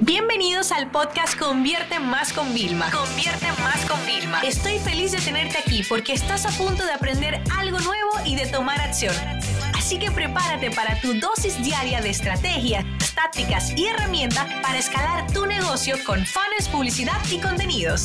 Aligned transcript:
Bienvenidos 0.00 0.72
al 0.72 0.90
podcast 0.90 1.38
Convierte 1.38 1.98
Más 1.98 2.30
con 2.34 2.52
Vilma. 2.52 2.90
Convierte 2.90 3.46
Más 3.62 3.82
con 3.86 3.98
Vilma. 4.04 4.42
Estoy 4.42 4.78
feliz 4.78 5.12
de 5.12 5.18
tenerte 5.18 5.56
aquí 5.56 5.82
porque 5.88 6.12
estás 6.12 6.44
a 6.44 6.50
punto 6.50 6.84
de 6.84 6.92
aprender 6.92 7.40
algo 7.56 7.78
nuevo 7.78 8.10
y 8.26 8.36
de 8.36 8.46
tomar 8.46 8.78
acción. 8.78 9.14
Así 9.74 9.98
que 9.98 10.10
prepárate 10.10 10.70
para 10.70 11.00
tu 11.00 11.14
dosis 11.14 11.62
diaria 11.64 12.02
de 12.02 12.10
estrategias, 12.10 12.84
tácticas 13.14 13.72
y 13.74 13.86
herramientas 13.86 14.46
para 14.62 14.78
escalar 14.78 15.32
tu 15.32 15.46
negocio 15.46 15.96
con 16.04 16.26
fans, 16.26 16.68
publicidad 16.70 17.18
y 17.32 17.38
contenidos. 17.38 18.04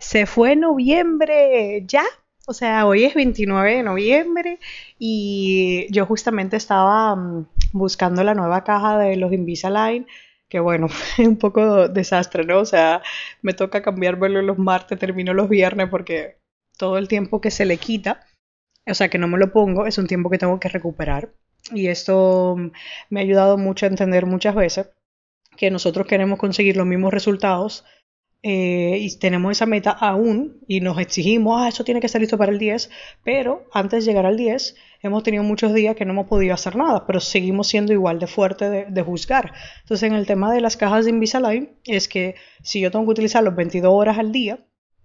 Se 0.00 0.26
fue 0.26 0.56
noviembre, 0.56 1.84
¿ya? 1.86 2.04
O 2.48 2.52
sea, 2.54 2.86
hoy 2.86 3.04
es 3.04 3.14
29 3.14 3.76
de 3.76 3.82
noviembre 3.82 4.58
y 4.98 5.86
yo 5.90 6.06
justamente 6.06 6.56
estaba 6.56 7.14
mm, 7.16 7.48
buscando 7.72 8.24
la 8.24 8.34
nueva 8.34 8.64
caja 8.64 8.98
de 8.98 9.16
los 9.16 9.32
Invisalign, 9.32 10.06
que 10.48 10.60
bueno, 10.60 10.86
es 11.18 11.26
un 11.26 11.36
poco 11.36 11.88
desastre, 11.88 12.44
¿no? 12.44 12.60
O 12.60 12.64
sea, 12.64 13.02
me 13.42 13.54
toca 13.54 13.82
cambiármelo 13.82 14.42
los 14.42 14.58
martes, 14.58 14.98
termino 14.98 15.34
los 15.34 15.48
viernes 15.48 15.88
porque 15.88 16.38
todo 16.76 16.98
el 16.98 17.08
tiempo 17.08 17.40
que 17.40 17.50
se 17.50 17.64
le 17.64 17.78
quita, 17.78 18.26
o 18.86 18.94
sea, 18.94 19.08
que 19.08 19.18
no 19.18 19.28
me 19.28 19.38
lo 19.38 19.52
pongo, 19.52 19.86
es 19.86 19.98
un 19.98 20.06
tiempo 20.06 20.30
que 20.30 20.38
tengo 20.38 20.60
que 20.60 20.68
recuperar. 20.68 21.32
Y 21.72 21.88
esto 21.88 22.56
mm, 22.56 22.70
me 23.10 23.20
ha 23.20 23.22
ayudado 23.22 23.58
mucho 23.58 23.86
a 23.86 23.90
entender 23.90 24.26
muchas 24.26 24.54
veces 24.54 24.90
que 25.56 25.70
nosotros 25.70 26.06
queremos 26.06 26.38
conseguir 26.38 26.76
los 26.76 26.86
mismos 26.86 27.12
resultados 27.12 27.84
eh, 28.42 28.98
y 29.00 29.18
tenemos 29.18 29.52
esa 29.52 29.66
meta 29.66 29.90
aún 29.90 30.60
y 30.68 30.80
nos 30.80 30.98
exigimos, 31.00 31.60
ah, 31.60 31.68
eso 31.68 31.82
tiene 31.82 32.00
que 32.00 32.06
estar 32.06 32.20
listo 32.20 32.38
para 32.38 32.52
el 32.52 32.58
10, 32.58 32.88
pero 33.24 33.64
antes 33.72 34.04
de 34.04 34.10
llegar 34.10 34.26
al 34.26 34.36
10 34.36 34.76
hemos 35.02 35.24
tenido 35.24 35.42
muchos 35.42 35.74
días 35.74 35.96
que 35.96 36.04
no 36.04 36.12
hemos 36.12 36.28
podido 36.28 36.54
hacer 36.54 36.76
nada, 36.76 37.04
pero 37.04 37.18
seguimos 37.18 37.66
siendo 37.66 37.92
igual 37.92 38.20
de 38.20 38.28
fuerte 38.28 38.70
de, 38.70 39.02
juzgar. 39.02 39.52
Entonces 39.82 40.08
en 40.08 40.14
el 40.14 40.26
tema 40.26 40.52
de 40.52 40.60
las 40.60 40.76
cajas 40.76 41.04
de 41.04 41.10
Invisalign 41.10 41.70
es 41.84 42.08
que 42.08 42.36
si 42.62 42.80
yo 42.80 42.92
tengo 42.92 43.04
que 43.06 43.10
utilizar 43.12 43.42
los 43.42 43.56
22 43.56 43.92
horas 43.92 44.18
al 44.18 44.30
día, 44.30 44.60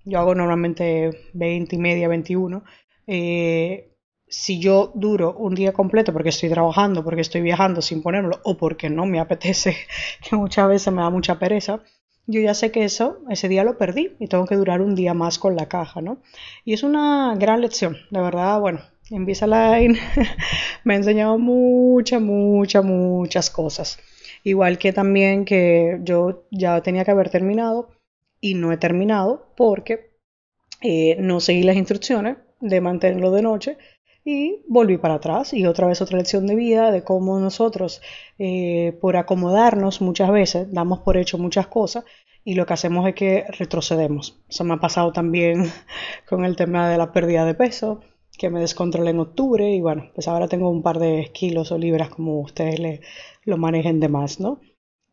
yo 0.06 0.20
hago 0.20 0.36
normalmente 0.36 1.30
20 1.34 1.76
y 1.76 1.80
media, 1.80 2.08
21, 2.08 2.64
eh, 3.08 3.94
si 4.28 4.60
yo 4.60 4.92
duro 4.96 5.36
un 5.38 5.56
día 5.56 5.74
completo 5.74 6.14
porque 6.14 6.30
estoy 6.30 6.50
trabajando, 6.50 7.04
porque 7.04 7.22
estoy 7.22 7.42
viajando 7.42 7.82
sin 7.82 8.02
ponerlo 8.04 8.40
o 8.44 8.58
porque 8.58 8.90
no 8.90 9.06
me 9.06 9.20
apetece, 9.20 9.76
que 10.30 10.36
muchas 10.36 10.68
veces 10.68 10.94
me 10.94 11.02
da 11.02 11.10
mucha 11.10 11.40
pereza, 11.40 11.82
yo 12.26 12.40
ya 12.42 12.54
sé 12.54 12.72
que 12.72 12.84
eso, 12.84 13.20
ese 13.30 13.50
día 13.50 13.64
lo 13.64 13.78
perdí 13.78 14.16
y 14.20 14.28
tengo 14.28 14.46
que 14.46 14.56
durar 14.56 14.82
un 14.82 14.96
día 14.96 15.14
más 15.14 15.40
con 15.40 15.56
la 15.56 15.68
caja, 15.68 16.02
¿no? 16.02 16.22
Y 16.64 16.74
es 16.74 16.84
una 16.84 17.36
gran 17.36 17.62
lección, 17.62 17.98
de 18.12 18.22
verdad, 18.22 18.60
bueno, 18.60 18.80
Invisalign 19.10 19.98
me 20.84 20.94
ha 20.94 20.98
enseñado 20.98 21.38
muchas, 21.38 22.22
muchas, 22.22 22.84
muchas 22.84 23.50
cosas. 23.50 24.00
Igual 24.44 24.78
que 24.78 24.94
también 24.94 25.46
que 25.46 26.00
yo 26.04 26.46
ya 26.52 26.82
tenía 26.82 27.06
que 27.06 27.12
haber 27.12 27.30
terminado 27.30 27.90
y 28.40 28.56
no 28.56 28.72
he 28.72 28.78
terminado 28.78 29.48
porque 29.56 30.12
eh, 30.82 31.16
no 31.20 31.40
seguí 31.40 31.64
las 31.64 31.78
instrucciones 31.78 32.38
de 32.60 32.82
mantenerlo 32.82 33.32
de 33.32 33.42
noche 33.42 33.78
y 34.26 34.62
volví 34.68 34.98
para 34.98 35.16
atrás 35.16 35.54
y 35.54 35.66
otra 35.66 35.88
vez 35.88 36.02
otra 36.02 36.18
lección 36.18 36.48
de 36.48 36.56
vida 36.56 36.92
de 36.92 37.04
cómo 37.04 37.40
nosotros 37.40 38.02
eh, 38.40 38.98
por 39.02 39.18
acomodarnos 39.18 40.02
muchas 40.02 40.32
veces 40.32 40.72
damos 40.72 41.00
por 41.00 41.18
hecho 41.18 41.38
muchas 41.38 41.68
cosas 41.68 42.06
y 42.46 42.56
lo 42.56 42.66
que 42.66 42.74
hacemos 42.74 43.08
es 43.08 43.16
que 43.16 43.46
retrocedemos. 43.58 44.40
Eso 44.50 44.64
me 44.64 44.74
ha 44.74 44.78
pasado 44.78 45.12
también 45.12 45.72
con 46.30 46.46
el 46.46 46.56
tema 46.56 46.90
de 46.90 46.98
la 46.98 47.12
pérdida 47.12 47.46
de 47.46 47.54
peso 47.54 48.02
que 48.38 48.50
me 48.50 48.62
descontrolé 48.62 49.12
en 49.12 49.20
octubre 49.20 49.70
y 49.70 49.82
bueno, 49.82 50.10
pues 50.16 50.28
ahora 50.28 50.48
tengo 50.48 50.70
un 50.70 50.82
par 50.82 51.00
de 51.00 51.30
kilos 51.34 51.72
o 51.72 51.78
libras 51.78 52.10
como 52.10 52.40
ustedes 52.42 53.02
lo 53.44 53.58
manejen 53.58 54.00
de 54.00 54.10
más, 54.10 54.40
¿no? 54.40 54.60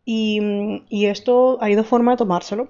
Y, 0.05 0.41
y 0.89 1.07
esto 1.07 1.59
hay 1.61 1.75
dos 1.75 1.87
formas 1.87 2.15
de 2.15 2.19
tomárselo. 2.19 2.69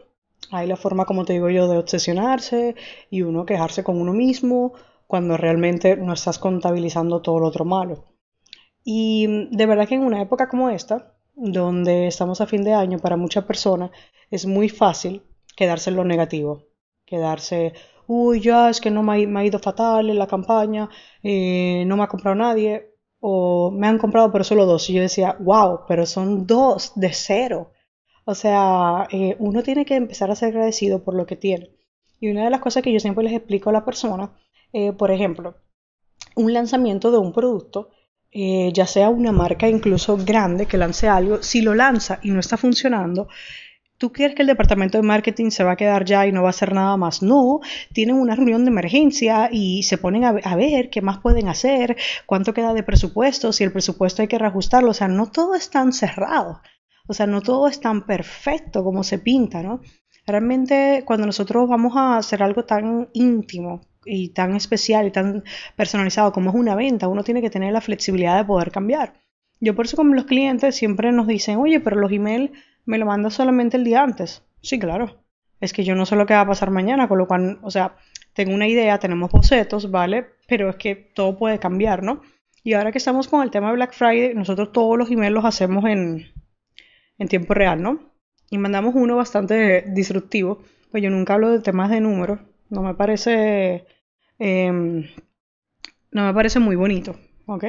Hay 0.51 0.67
la 0.67 0.77
forma, 0.77 1.05
como 1.05 1.25
te 1.25 1.35
digo 1.35 1.49
yo, 1.51 1.69
de 1.69 1.79
obsesionarse 1.79 2.75
y 3.11 3.23
uno 3.23 3.47
quejarse 3.47 3.85
con 3.85 4.01
uno 4.01 4.13
mismo 4.13 4.73
cuando 5.11 5.37
realmente 5.37 5.97
no 5.97 6.13
estás 6.13 6.39
contabilizando 6.39 7.21
todo 7.21 7.41
lo 7.41 7.49
otro 7.49 7.65
malo. 7.65 8.05
Y 8.85 9.27
de 9.51 9.67
verdad 9.67 9.89
que 9.89 9.97
en 9.97 10.05
una 10.05 10.23
época 10.23 10.49
como 10.49 10.71
esta, 10.71 11.17
donde 11.35 12.07
estamos 12.07 12.41
a 12.41 12.47
fin 12.47 12.63
de 12.63 12.75
año, 12.75 13.01
para 13.01 13.17
muchas 13.17 13.45
personas 13.45 13.91
es 14.31 14.47
muy 14.47 14.69
fácil 14.69 15.25
quedarse 15.57 15.91
en 15.91 15.97
lo 15.97 16.05
negativo, 16.05 16.63
quedarse, 17.05 17.73
uy, 18.07 18.41
ya 18.41 18.71
es 18.71 18.81
que 18.81 18.93
no 18.93 19.03
me 19.03 19.15
ha, 19.37 19.45
ido 19.45 19.59
fatal 19.59 20.11
en 20.11 20.19
la 20.21 20.29
campaña, 20.29 20.89
eh, 21.25 21.83
no 21.89 21.97
me 21.97 22.05
ha 22.05 22.07
comprado 22.07 22.37
nadie, 22.37 22.95
o 23.19 23.73
me 23.73 23.89
han 23.89 23.99
comprado 23.99 24.31
pero 24.31 24.45
solo 24.45 24.65
dos. 24.65 24.89
Y 24.91 24.93
yo 24.93 25.03
decía, 25.03 25.37
wow, 25.41 25.81
pero 25.89 26.07
son 26.07 26.47
dos 26.47 26.93
de 26.95 27.13
cero. 27.13 27.73
O 28.25 28.37
sea, 28.37 29.09
eh, 29.11 29.35
uno 29.41 29.65
tiene 29.65 29.85
que 29.85 29.97
empezar 29.97 30.31
a 30.31 30.37
ser 30.37 30.51
agradecido 30.51 31.03
por 31.03 31.15
lo 31.17 31.27
que 31.27 31.35
tiene. 31.35 31.71
Y 32.21 32.31
una 32.31 32.45
de 32.45 32.51
las 32.51 32.61
cosas 32.61 32.85
que 32.85 32.93
yo 32.93 33.01
siempre 33.01 33.25
les 33.25 33.33
explico 33.33 33.71
a 33.71 33.73
la 33.73 33.85
persona 33.85 34.31
eh, 34.73 34.93
por 34.93 35.11
ejemplo, 35.11 35.57
un 36.37 36.53
lanzamiento 36.53 37.11
de 37.11 37.19
un 37.19 37.33
producto, 37.33 37.91
eh, 38.31 38.71
ya 38.73 38.87
sea 38.87 39.09
una 39.09 39.33
marca 39.33 39.69
incluso 39.69 40.17
grande 40.17 40.67
que 40.67 40.79
lance 40.79 41.09
algo, 41.09 41.43
si 41.43 41.63
lo 41.63 41.75
lanza 41.75 42.21
y 42.23 42.31
no 42.31 42.41
está 42.41 42.57
funcionando, 42.57 43.29
¿Tú 44.01 44.13
crees 44.13 44.35
que 44.35 44.41
el 44.41 44.49
departamento 44.49 44.97
de 44.97 45.03
marketing 45.07 45.51
se 45.51 45.63
va 45.63 45.73
a 45.73 45.77
quedar 45.77 46.07
ya 46.07 46.27
y 46.27 46.33
no 46.33 46.41
va 46.41 46.49
a 46.49 46.57
hacer 46.57 46.73
nada 46.73 46.97
más? 46.97 47.21
No, 47.23 47.61
tienen 47.93 48.17
una 48.17 48.35
reunión 48.35 48.65
de 48.65 48.71
emergencia 48.71 49.51
y 49.53 49.83
se 49.83 49.99
ponen 49.99 50.25
a, 50.25 50.57
ver 50.57 50.89
qué 50.89 51.03
más 51.03 51.19
pueden 51.19 51.49
hacer, 51.49 51.99
cuánto 52.25 52.55
queda 52.55 52.73
de 52.73 52.83
presupuesto, 52.83 53.53
si 53.53 53.63
el 53.63 53.73
presupuesto 53.73 54.23
hay 54.23 54.29
que 54.29 54.39
reajustarlo. 54.39 54.93
O 54.93 54.95
sea, 54.95 55.07
no 55.09 55.31
todo 55.31 55.55
es 55.55 55.69
tan 55.69 55.93
cerrado. 55.93 56.63
O 57.09 57.13
sea, 57.13 57.27
no 57.27 57.43
todo 57.43 57.69
es 57.69 57.79
tan 57.81 58.07
perfecto 58.07 58.83
como 58.83 59.05
se 59.05 59.19
pinta, 59.19 59.63
¿no? 59.63 59.83
Realmente 60.27 61.03
cuando 61.05 61.27
nosotros 61.27 61.69
vamos 61.69 61.93
a 61.95 62.17
hacer 62.17 62.43
algo 62.43 62.65
tan 62.65 63.11
íntimo 63.13 63.83
y 64.05 64.31
tan 64.31 64.55
especial 64.57 65.07
y 65.07 65.11
tan 65.11 65.45
personalizado 65.77 66.33
como 66.33 66.51
es 66.51 66.57
una 66.57 66.75
venta, 66.75 67.09
uno 67.09 67.25
tiene 67.25 67.43
que 67.43 67.51
tener 67.51 67.73
la 67.73 67.81
flexibilidad 67.81 68.37
de 68.39 68.45
poder 68.45 68.71
cambiar. 68.71 69.15
Yo 69.61 69.75
por 69.75 69.85
eso 69.85 69.97
como 69.97 70.15
los 70.15 70.25
clientes 70.25 70.75
siempre 70.75 71.13
nos 71.13 71.27
dicen, 71.27 71.59
oye, 71.59 71.81
pero 71.81 71.97
los 71.97 72.11
emails 72.11 72.51
me 72.87 72.99
lo 72.99 73.07
mandas 73.07 73.35
solamente 73.35 73.77
el 73.77 73.85
día 73.85 74.03
antes. 74.03 74.43
Sí, 74.63 74.79
claro. 74.79 75.23
Es 75.61 75.73
que 75.73 75.85
yo 75.85 75.95
no 75.95 76.07
sé 76.07 76.17
lo 76.17 76.25
que 76.25 76.35
va 76.35 76.41
a 76.41 76.47
pasar 76.47 76.71
mañana, 76.71 77.09
con 77.09 77.19
lo 77.19 77.29
cual, 77.29 77.59
o 77.63 77.71
sea, 77.71 77.97
tengo 78.33 78.55
una 78.55 78.67
idea, 78.67 78.99
tenemos 78.99 79.31
bocetos, 79.31 79.91
¿vale? 79.91 80.27
Pero 80.49 80.71
es 80.71 80.77
que 80.77 80.95
todo 80.97 81.37
puede 81.37 81.59
cambiar, 81.59 82.03
¿no? 82.03 82.23
Y 82.63 82.73
ahora 82.73 82.93
que 82.93 82.99
estamos 82.99 83.29
con 83.29 83.43
el 83.43 83.51
tema 83.51 83.69
de 83.69 83.75
Black 83.75 83.93
Friday, 83.93 84.35
nosotros 84.35 84.73
todos 84.73 84.97
los 84.97 85.11
emails 85.11 85.35
los 85.35 85.45
hacemos 85.45 85.85
en, 85.85 86.33
en 87.19 87.29
tiempo 87.29 87.53
real, 87.53 87.83
¿no? 87.83 88.01
Y 88.51 88.59
mandamos 88.59 88.95
uno 88.95 89.17
bastante 89.17 89.85
disruptivo, 89.89 90.63
pues 90.91 91.03
yo 91.03 91.11
nunca 91.11 91.35
hablo 91.35 91.51
de 91.51 91.61
temas 91.61 91.91
de 91.91 92.01
números, 92.01 92.41
no 92.71 92.83
me 92.83 92.95
parece, 92.95 93.87
em, 94.39 95.07
no 96.13 96.27
me 96.27 96.35
parece 96.35 96.59
muy 96.61 96.77
bonito, 96.77 97.17
¿ok? 97.47 97.65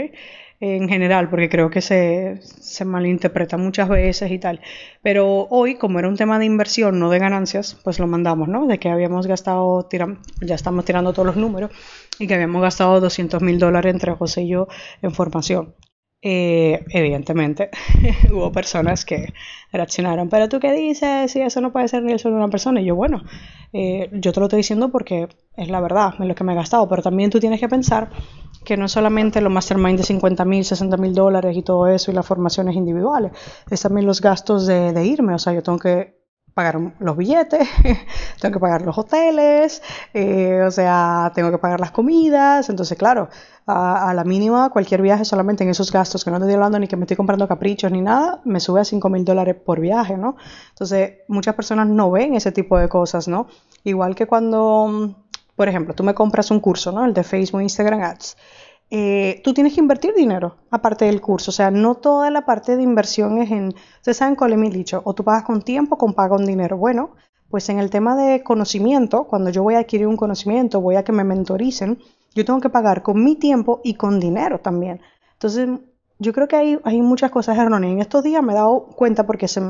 En 0.59 0.87
general, 0.87 1.29
porque 1.29 1.49
creo 1.49 1.71
que 1.71 1.81
se, 1.81 2.39
se 2.41 2.85
malinterpreta 2.85 3.57
muchas 3.57 3.89
veces 3.89 4.31
y 4.31 4.37
tal. 4.39 4.61
Pero 5.01 5.47
hoy, 5.49 5.75
como 5.75 5.99
era 5.99 6.07
un 6.07 6.17
tema 6.17 6.37
de 6.37 6.45
inversión, 6.45 6.99
no 6.99 7.09
de 7.09 7.17
ganancias, 7.19 7.79
pues 7.83 7.97
lo 7.99 8.07
mandamos, 8.07 8.47
¿no? 8.47 8.67
De 8.67 8.77
que 8.79 8.89
habíamos 8.89 9.25
gastado, 9.27 9.89
ya 10.41 10.55
estamos 10.55 10.85
tirando 10.85 11.13
todos 11.13 11.25
los 11.25 11.37
números, 11.37 11.71
y 12.19 12.27
que 12.27 12.35
habíamos 12.35 12.61
gastado 12.61 12.99
200 13.01 13.41
mil 13.41 13.57
dólares 13.59 13.93
entre 13.93 14.13
José 14.13 14.43
y 14.43 14.49
yo 14.49 14.67
en 15.01 15.13
formación. 15.13 15.75
Eh, 16.23 16.85
evidentemente 16.89 17.71
hubo 18.31 18.51
personas 18.51 19.05
que 19.05 19.33
reaccionaron, 19.71 20.29
pero 20.29 20.49
tú 20.49 20.59
qué 20.59 20.71
dices, 20.71 21.31
si 21.31 21.41
eso 21.41 21.61
no 21.61 21.71
puede 21.71 21.87
ser 21.87 22.03
ni 22.03 22.11
el 22.11 22.19
sueldo 22.19 22.37
de 22.37 22.43
una 22.43 22.51
persona, 22.51 22.79
y 22.79 22.85
yo 22.85 22.95
bueno, 22.95 23.23
eh, 23.73 24.09
yo 24.13 24.33
te 24.33 24.39
lo 24.39 24.47
estoy 24.47 24.57
diciendo 24.57 24.89
porque 24.89 25.29
es 25.55 25.69
la 25.69 25.79
verdad, 25.81 26.13
es 26.19 26.25
lo 26.25 26.35
que 26.35 26.43
me 26.43 26.53
he 26.53 26.55
gastado, 26.55 26.87
pero 26.87 27.01
también 27.01 27.29
tú 27.29 27.39
tienes 27.39 27.59
que 27.59 27.69
pensar 27.69 28.09
que 28.65 28.77
no 28.77 28.85
es 28.85 28.91
solamente 28.91 29.41
los 29.41 29.51
mastermind 29.51 29.97
de 29.97 30.03
50 30.03 30.45
mil, 30.45 30.63
60 30.63 30.97
mil 30.97 31.13
dólares 31.13 31.57
y 31.57 31.63
todo 31.63 31.87
eso 31.87 32.11
y 32.11 32.13
las 32.13 32.25
formaciones 32.25 32.75
individuales, 32.75 33.31
es 33.69 33.81
también 33.81 34.05
los 34.05 34.21
gastos 34.21 34.67
de, 34.67 34.93
de 34.93 35.05
irme, 35.05 35.33
o 35.33 35.39
sea, 35.39 35.53
yo 35.53 35.63
tengo 35.63 35.79
que 35.79 36.20
pagar 36.53 36.79
los 36.99 37.17
billetes, 37.17 37.67
tengo 38.41 38.53
que 38.53 38.59
pagar 38.59 38.81
los 38.81 38.97
hoteles, 38.97 39.81
eh, 40.13 40.61
o 40.65 40.71
sea, 40.71 41.31
tengo 41.33 41.51
que 41.51 41.57
pagar 41.57 41.79
las 41.79 41.91
comidas, 41.91 42.69
entonces 42.69 42.97
claro, 42.97 43.29
a, 43.67 44.13
la 44.13 44.23
mínima 44.23 44.69
cualquier 44.69 45.01
viaje 45.01 45.23
solamente 45.23 45.63
en 45.63 45.69
esos 45.69 45.91
gastos, 45.91 46.23
que 46.23 46.31
no 46.31 46.37
estoy 46.37 46.53
hablando 46.53 46.79
ni 46.79 46.87
que 46.87 46.97
me 46.97 47.03
estoy 47.03 47.17
comprando 47.17 47.47
caprichos 47.47 47.91
ni 47.91 48.01
nada, 48.01 48.41
me 48.43 48.59
sube 48.59 48.81
a 48.81 48.85
5 48.85 49.09
mil 49.09 49.23
dólares 49.23 49.55
por 49.55 49.79
viaje, 49.79 50.17
¿no? 50.17 50.35
Entonces 50.69 51.19
muchas 51.27 51.55
personas 51.55 51.87
no 51.87 52.11
ven 52.11 52.35
ese 52.35 52.51
tipo 52.51 52.77
de 52.77 52.89
cosas, 52.89 53.27
¿no? 53.27 53.47
Igual 53.83 54.15
que 54.15 54.27
cuando, 54.27 55.15
por 55.55 55.69
ejemplo, 55.69 55.93
tú 55.93 56.03
me 56.03 56.13
compras 56.13 56.51
un 56.51 56.59
curso, 56.59 56.91
¿no? 56.91 57.05
El 57.05 57.13
de 57.13 57.23
Facebook, 57.23 57.61
Instagram 57.61 58.01
Ads. 58.01 58.37
Eh, 58.93 59.39
tú 59.41 59.53
tienes 59.53 59.73
que 59.73 59.79
invertir 59.79 60.13
dinero 60.13 60.57
aparte 60.69 61.05
del 61.05 61.21
curso. 61.21 61.51
O 61.51 61.53
sea, 61.53 61.71
no 61.71 61.95
toda 61.95 62.29
la 62.29 62.45
parte 62.45 62.75
de 62.75 62.83
inversión 62.83 63.37
es 63.37 63.49
en, 63.49 63.69
ustedes 63.69 64.17
saben 64.17 64.35
cuál 64.35 64.51
es 64.51 64.59
mi 64.59 64.69
dicho, 64.69 65.01
o 65.05 65.13
tú 65.13 65.23
pagas 65.23 65.43
con 65.43 65.61
tiempo 65.61 65.95
o 65.95 65.97
con 65.97 66.13
pago 66.13 66.35
con 66.35 66.45
dinero. 66.45 66.77
Bueno, 66.77 67.11
pues 67.49 67.69
en 67.69 67.79
el 67.79 67.89
tema 67.89 68.17
de 68.17 68.43
conocimiento, 68.43 69.23
cuando 69.23 69.49
yo 69.49 69.63
voy 69.63 69.75
a 69.75 69.79
adquirir 69.79 70.07
un 70.07 70.17
conocimiento, 70.17 70.81
voy 70.81 70.97
a 70.97 71.03
que 71.03 71.13
me 71.13 71.23
mentoricen, 71.23 71.99
yo 72.35 72.43
tengo 72.43 72.59
que 72.59 72.69
pagar 72.69 73.01
con 73.01 73.23
mi 73.23 73.35
tiempo 73.37 73.79
y 73.83 73.93
con 73.93 74.19
dinero 74.19 74.59
también. 74.59 75.01
Entonces, 75.33 75.69
yo 76.19 76.33
creo 76.33 76.49
que 76.49 76.57
hay, 76.57 76.79
hay 76.83 77.01
muchas 77.01 77.31
cosas 77.31 77.57
erróneas. 77.57 77.93
En 77.93 77.99
estos 77.99 78.23
días 78.23 78.43
me 78.43 78.51
he 78.51 78.55
dado 78.55 78.87
cuenta 78.87 79.25
porque 79.25 79.47
se, 79.47 79.61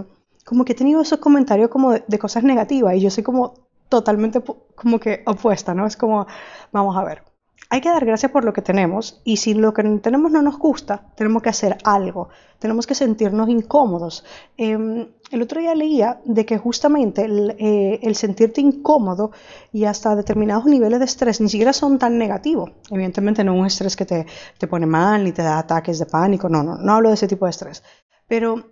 como 0.46 0.66
que 0.66 0.74
he 0.74 0.76
tenido 0.76 1.00
esos 1.00 1.20
comentarios 1.20 1.70
como 1.70 1.92
de, 1.92 2.04
de 2.08 2.20
cosas 2.20 2.44
negativas 2.44 2.96
y 2.96 3.02
yo 3.02 3.12
soy 3.12 3.24
como 3.24 3.54
totalmente 3.88 4.42
como 4.76 5.00
que 5.00 5.22
opuesta, 5.28 5.76
¿no? 5.76 5.86
Es 5.86 5.96
como, 5.96 6.26
vamos 6.72 6.98
a 6.98 7.04
ver, 7.04 7.24
hay 7.72 7.80
que 7.80 7.88
dar 7.88 8.04
gracias 8.06 8.34
por 8.34 8.44
lo 8.44 8.52
que 8.52 8.62
tenemos 8.62 9.22
y 9.24 9.38
si 9.38 9.54
lo 9.54 9.74
que 9.74 9.82
tenemos 10.04 10.30
no 10.30 10.42
nos 10.42 10.60
gusta, 10.60 11.06
tenemos 11.16 11.42
que 11.42 11.48
hacer 11.48 11.78
algo, 11.86 12.28
tenemos 12.60 12.86
que 12.86 12.96
sentirnos 12.96 13.48
incómodos. 13.48 14.26
Em, 14.58 15.08
el 15.32 15.42
otro 15.42 15.62
día 15.62 15.74
leía 15.74 16.20
de 16.26 16.46
que 16.46 16.58
justamente 16.58 17.26
eh, 17.26 18.00
el, 18.04 18.16
sentirte 18.18 18.60
incómodo 18.60 19.32
y 19.72 19.86
hasta 19.86 20.18
determinados 20.18 20.66
niveles 20.66 21.00
de 21.00 21.06
estrés 21.06 21.40
ni 21.40 21.48
siquiera 21.48 21.72
son 21.72 21.98
tan 21.98 22.18
negativos. 22.18 22.72
Evidentemente 22.90 23.42
no 23.46 23.54
es 23.54 23.60
un 23.62 23.66
estrés 23.68 23.96
que 23.96 24.06
te, 24.06 24.26
te 24.58 24.68
pone 24.68 24.86
mal 24.86 25.24
ni 25.24 25.32
te 25.32 25.42
da 25.42 25.58
ataques 25.58 25.98
de 25.98 26.08
pánico, 26.08 26.50
no, 26.50 26.64
no, 26.64 26.76
no 26.76 26.94
hablo 26.94 27.08
de 27.08 27.16
ese 27.16 27.30
tipo 27.30 27.46
de 27.46 27.52
estrés. 27.52 27.84
Pero 28.28 28.66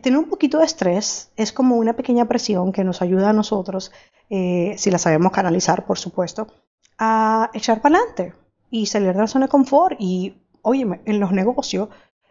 tener 0.00 0.16
un 0.16 0.28
poquito 0.28 0.58
de 0.58 0.64
estrés 0.64 1.32
es 1.34 1.52
como 1.52 1.74
una 1.74 1.94
pequeña 1.94 2.26
presión 2.26 2.70
que 2.70 2.84
nos 2.84 3.02
ayuda 3.02 3.30
a 3.30 3.32
nosotros, 3.32 3.90
eh, 4.30 4.76
si 4.78 4.92
la 4.92 4.98
sabemos 4.98 5.32
canalizar, 5.32 5.86
por 5.86 5.98
supuesto, 5.98 6.46
a 6.98 7.50
echar 7.54 7.80
para 7.82 7.96
adelante 7.96 8.34
y 8.70 8.86
salir 8.86 9.12
de 9.12 9.20
la 9.20 9.26
zona 9.26 9.46
de 9.46 9.50
confort. 9.50 9.96
Y, 9.98 10.42
oye, 10.62 10.86
en 11.04 11.20
los 11.20 11.32
negocios 11.32 11.88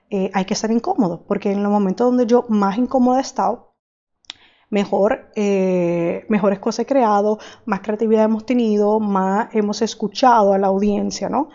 eh, 0.09 0.29
hay 0.33 0.45
que 0.45 0.53
estar 0.53 0.71
incómodo, 0.71 1.25
porque 1.27 1.51
en 1.51 1.63
los 1.63 1.71
momentos 1.71 2.07
donde 2.07 2.25
yo 2.25 2.45
más 2.49 2.77
incómodo 2.77 3.17
he 3.17 3.21
estado, 3.21 3.75
mejor, 4.69 5.31
eh, 5.35 6.25
mejores 6.29 6.59
cosas 6.59 6.81
he 6.81 6.85
creado, 6.85 7.39
más 7.65 7.81
creatividad 7.81 8.25
hemos 8.25 8.45
tenido, 8.45 8.99
más 8.99 9.53
hemos 9.53 9.81
escuchado 9.81 10.53
a 10.53 10.57
la 10.57 10.67
audiencia, 10.67 11.29
¿no? 11.29 11.49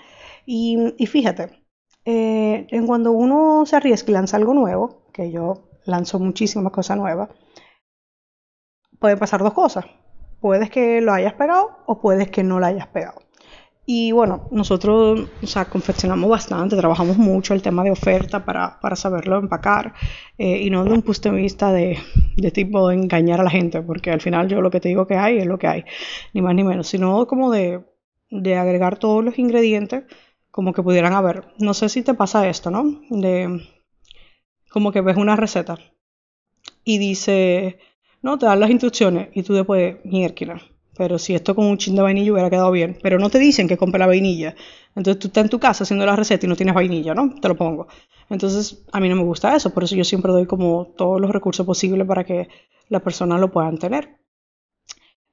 Y, 0.47 1.07
fíjate, 1.07 1.63
eh, 2.05 2.67
en 2.71 2.87
cuando 2.87 3.13
uno 3.13 3.65
se 3.67 3.77
arriesga 3.77 4.11
y 4.11 4.15
lanza 4.15 4.37
algo 4.37 4.55
nuevo, 4.55 5.05
que 5.13 5.31
yo 5.31 5.69
lanzo 5.85 6.19
muchísimas 6.19 6.73
cosas 6.73 6.97
nuevas, 6.97 7.29
pueden 8.99 9.19
pasar 9.19 9.43
dos 9.43 9.53
cosas. 9.55 9.85
Puedes 10.41 10.71
que 10.71 11.01
lo 11.01 11.13
hayas 11.13 11.35
pegado 11.35 11.71
o 11.87 12.01
puedes 12.01 12.31
que 12.31 12.43
no 12.43 12.61
lo 12.61 12.67
hayas 12.67 12.87
pegado. 12.89 13.21
Y 13.93 14.13
bueno, 14.13 14.47
nosotros, 14.53 15.29
o 15.43 15.47
sea, 15.47 15.65
confeccionamos 15.65 16.31
bastante, 16.31 16.77
trabajamos 16.77 17.17
mucho 17.17 17.55
el 17.55 17.63
tema 17.63 17.83
de 17.83 17.91
oferta 17.91 18.45
para, 18.45 18.79
para 18.79 18.95
saberlo 18.95 19.39
empacar 19.39 19.95
eh, 20.39 20.59
y 20.63 20.71
no 20.71 20.85
de 20.85 20.93
un 20.93 21.03
punto 21.03 21.33
de 21.33 21.37
vista 21.37 21.73
de, 21.73 21.99
de, 22.37 22.51
tipo 22.53 22.91
engañar 22.93 23.41
a 23.41 23.43
la 23.43 23.51
gente, 23.51 23.83
porque 23.83 24.13
al 24.13 24.21
final 24.21 24.47
yo 24.49 24.61
lo 24.61 24.71
que 24.71 24.79
te 24.79 24.91
digo 24.91 25.09
que 25.09 25.17
hay 25.17 25.39
es 25.39 25.47
lo 25.47 25.59
que 25.59 25.67
hay, 25.67 25.85
ni 26.35 26.41
más 26.41 26.55
ni 26.55 26.63
menos, 26.63 26.87
sino 26.87 27.27
como 27.27 27.51
de, 27.51 27.85
de 28.31 28.57
agregar 28.57 28.97
todos 28.97 29.25
los 29.25 29.39
ingredientes 29.41 30.05
como 30.53 30.73
que 30.73 30.85
pudieran 30.85 31.15
haber. 31.15 31.47
No 31.59 31.75
sé 31.75 31.89
si 31.89 32.03
te 32.03 32.15
pasa 32.15 32.49
esto, 32.49 32.71
¿no? 32.71 33.01
De 33.11 33.61
como 34.71 34.93
que 34.93 35.01
ves 35.01 35.17
una 35.17 35.35
receta 35.35 35.79
y 36.85 36.99
dice 36.99 37.79
no, 38.23 38.39
te 38.39 38.47
dan 38.47 38.61
las 38.61 38.71
instrucciones 38.71 39.29
y 39.35 39.43
tú 39.43 39.55
después, 39.55 39.97
mierda. 40.05 40.61
Pero 40.97 41.19
si 41.19 41.35
esto 41.35 41.55
con 41.55 41.65
un 41.65 41.79
chin 41.79 41.97
de 41.97 42.03
vainilla 42.03 42.33
hubiera 42.33 42.51
quedado 42.51 42.71
bien. 42.71 42.99
Pero 43.03 43.19
no 43.19 43.31
te 43.31 43.39
dicen 43.39 43.67
que 43.67 43.79
compre 43.79 43.99
la 43.99 44.07
vainilla. 44.07 44.55
Entonces 44.95 45.19
tú 45.19 45.29
estás 45.29 45.45
en 45.45 45.51
tu 45.51 45.59
casa 45.59 45.85
haciendo 45.85 46.05
la 46.05 46.17
receta 46.17 46.45
y 46.45 46.49
no 46.49 46.57
tienes 46.57 46.75
vainilla, 46.75 47.15
¿no? 47.15 47.35
Te 47.41 47.49
lo 47.49 47.57
pongo. 47.57 47.89
Entonces 48.29 48.85
a 48.93 49.01
mí 49.01 49.09
no 49.09 49.17
me 49.17 49.23
gusta 49.23 49.57
eso. 49.57 49.73
Por 49.73 49.85
eso 49.85 49.97
yo 49.97 50.05
siempre 50.05 50.33
doy 50.33 50.47
como 50.47 50.93
todos 50.97 51.21
los 51.21 51.31
recursos 51.31 51.65
posibles 51.65 52.07
para 52.07 52.25
que 52.25 52.49
las 52.89 53.01
personas 53.03 53.41
lo 53.41 53.51
puedan 53.51 53.79
tener. 53.79 54.19